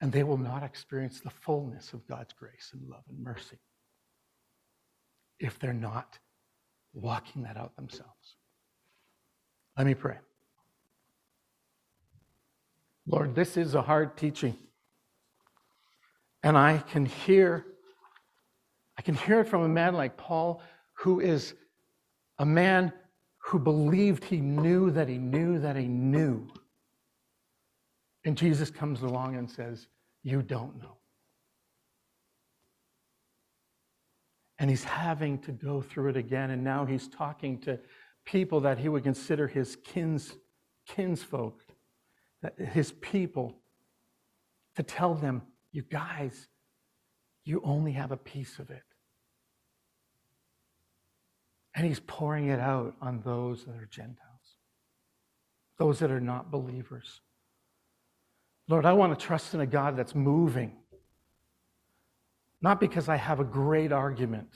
And 0.00 0.12
they 0.12 0.22
will 0.22 0.38
not 0.38 0.62
experience 0.62 1.20
the 1.20 1.30
fullness 1.30 1.92
of 1.92 2.06
God's 2.06 2.32
grace 2.32 2.70
and 2.72 2.88
love 2.88 3.02
and 3.08 3.18
mercy 3.18 3.58
if 5.40 5.58
they're 5.58 5.72
not 5.72 6.18
walking 6.92 7.42
that 7.42 7.56
out 7.56 7.74
themselves. 7.76 8.36
Let 9.76 9.86
me 9.86 9.94
pray. 9.94 10.16
Lord, 13.06 13.34
this 13.34 13.56
is 13.56 13.74
a 13.74 13.82
hard 13.82 14.16
teaching. 14.16 14.56
And 16.42 16.58
I 16.58 16.78
can 16.78 17.06
hear 17.06 17.64
I 18.98 19.02
can 19.02 19.14
hear 19.14 19.40
it 19.40 19.48
from 19.48 19.62
a 19.62 19.68
man 19.68 19.94
like 19.94 20.16
Paul 20.16 20.60
who 20.94 21.20
is 21.20 21.54
a 22.38 22.44
man 22.44 22.92
who 23.38 23.58
believed 23.60 24.24
he 24.24 24.40
knew 24.40 24.90
that 24.90 25.08
he 25.08 25.16
knew 25.16 25.60
that 25.60 25.76
he 25.76 25.86
knew. 25.86 26.48
And 28.24 28.36
Jesus 28.36 28.70
comes 28.70 29.02
along 29.02 29.36
and 29.36 29.48
says, 29.48 29.86
"You 30.24 30.42
don't 30.42 30.76
know." 30.82 30.98
And 34.58 34.68
he's 34.68 34.84
having 34.84 35.38
to 35.42 35.52
go 35.52 35.80
through 35.80 36.08
it 36.08 36.16
again 36.16 36.50
and 36.50 36.64
now 36.64 36.84
he's 36.84 37.06
talking 37.08 37.60
to 37.60 37.80
people 38.24 38.60
that 38.60 38.78
he 38.78 38.88
would 38.88 39.04
consider 39.04 39.46
his 39.46 39.76
kins 39.76 40.36
kinsfolk, 40.86 41.64
his 42.56 42.92
people 42.92 43.62
to 44.74 44.82
tell 44.82 45.14
them, 45.14 45.42
"You 45.70 45.82
guys, 45.82 46.48
you 47.48 47.62
only 47.64 47.92
have 47.92 48.12
a 48.12 48.16
piece 48.16 48.58
of 48.58 48.70
it. 48.70 48.82
And 51.74 51.86
he's 51.86 52.00
pouring 52.00 52.48
it 52.48 52.60
out 52.60 52.94
on 53.00 53.22
those 53.24 53.64
that 53.64 53.74
are 53.76 53.88
Gentiles, 53.90 54.18
those 55.78 56.00
that 56.00 56.10
are 56.10 56.20
not 56.20 56.50
believers. 56.50 57.22
Lord, 58.68 58.84
I 58.84 58.92
want 58.92 59.18
to 59.18 59.26
trust 59.26 59.54
in 59.54 59.60
a 59.60 59.66
God 59.66 59.96
that's 59.96 60.14
moving, 60.14 60.72
not 62.60 62.80
because 62.80 63.08
I 63.08 63.16
have 63.16 63.40
a 63.40 63.44
great 63.44 63.92
argument, 63.92 64.50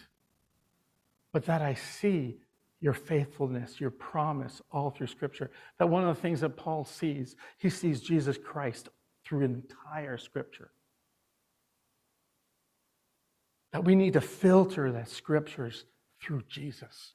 but 1.32 1.46
that 1.46 1.62
I 1.62 1.74
see 1.74 2.40
your 2.80 2.92
faithfulness, 2.92 3.80
your 3.80 3.90
promise 3.90 4.60
all 4.70 4.90
through 4.90 5.06
Scripture. 5.06 5.50
That 5.78 5.88
one 5.88 6.06
of 6.06 6.14
the 6.14 6.20
things 6.20 6.40
that 6.40 6.56
Paul 6.56 6.84
sees, 6.84 7.36
he 7.56 7.70
sees 7.70 8.02
Jesus 8.02 8.36
Christ 8.36 8.90
through 9.24 9.42
entire 9.42 10.18
Scripture. 10.18 10.72
That 13.72 13.84
we 13.84 13.94
need 13.94 14.12
to 14.14 14.20
filter 14.20 14.92
the 14.92 15.04
Scriptures 15.04 15.84
through 16.22 16.42
Jesus. 16.48 17.14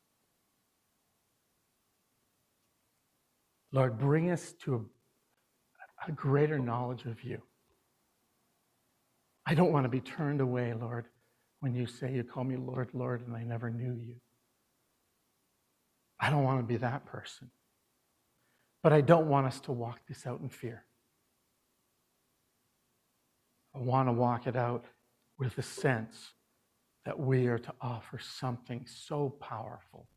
Lord, 3.71 3.99
bring 3.99 4.31
us 4.31 4.53
to 4.63 4.75
a, 4.75 6.09
a, 6.09 6.11
greater 6.11 6.57
knowledge 6.57 7.05
of 7.05 7.23
you. 7.23 7.41
I 9.45 9.53
don't 9.53 9.71
want 9.71 9.85
to 9.85 9.89
be 9.89 9.99
turned 9.99 10.41
away, 10.41 10.73
Lord, 10.73 11.05
when 11.59 11.75
you 11.75 11.85
say 11.85 12.13
you 12.13 12.23
call 12.23 12.43
me 12.43 12.55
Lord, 12.55 12.89
Lord, 12.93 13.25
and 13.27 13.35
I 13.35 13.43
never 13.43 13.69
knew 13.69 13.93
you. 13.93 14.15
I 16.19 16.29
don't 16.29 16.43
want 16.43 16.59
to 16.59 16.65
be 16.65 16.77
that 16.77 17.05
person. 17.05 17.51
But 18.83 18.93
I 18.93 19.01
don't 19.01 19.27
want 19.27 19.47
us 19.47 19.59
to 19.61 19.71
walk 19.71 19.99
this 20.07 20.25
out 20.25 20.39
in 20.39 20.49
fear. 20.49 20.85
I 23.75 23.79
want 23.79 24.07
to 24.07 24.13
walk 24.13 24.47
it 24.47 24.55
out 24.55 24.85
with 25.37 25.57
a 25.57 25.61
sense 25.61 26.31
that 27.07 27.17
we 27.17 27.47
are 27.47 27.57
to 27.57 27.73
offer 27.79 28.19
something 28.19 28.85
so 28.85 29.29
powerful 29.39 30.09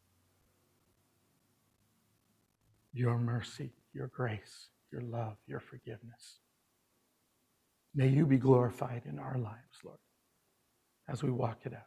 your 2.92 3.16
mercy, 3.16 3.70
your 3.92 4.08
grace, 4.08 4.70
your 4.90 5.02
love, 5.02 5.36
your 5.46 5.60
forgiveness. 5.60 6.40
May 7.94 8.08
you 8.08 8.26
be 8.26 8.38
glorified 8.38 9.02
in 9.08 9.20
our 9.20 9.38
lives, 9.38 9.78
Lord, 9.84 10.00
as 11.08 11.22
we 11.22 11.30
walk 11.30 11.60
it 11.64 11.72
out. 11.72 11.86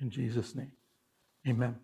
In 0.00 0.10
Jesus' 0.10 0.54
name, 0.54 0.70
amen. 1.48 1.74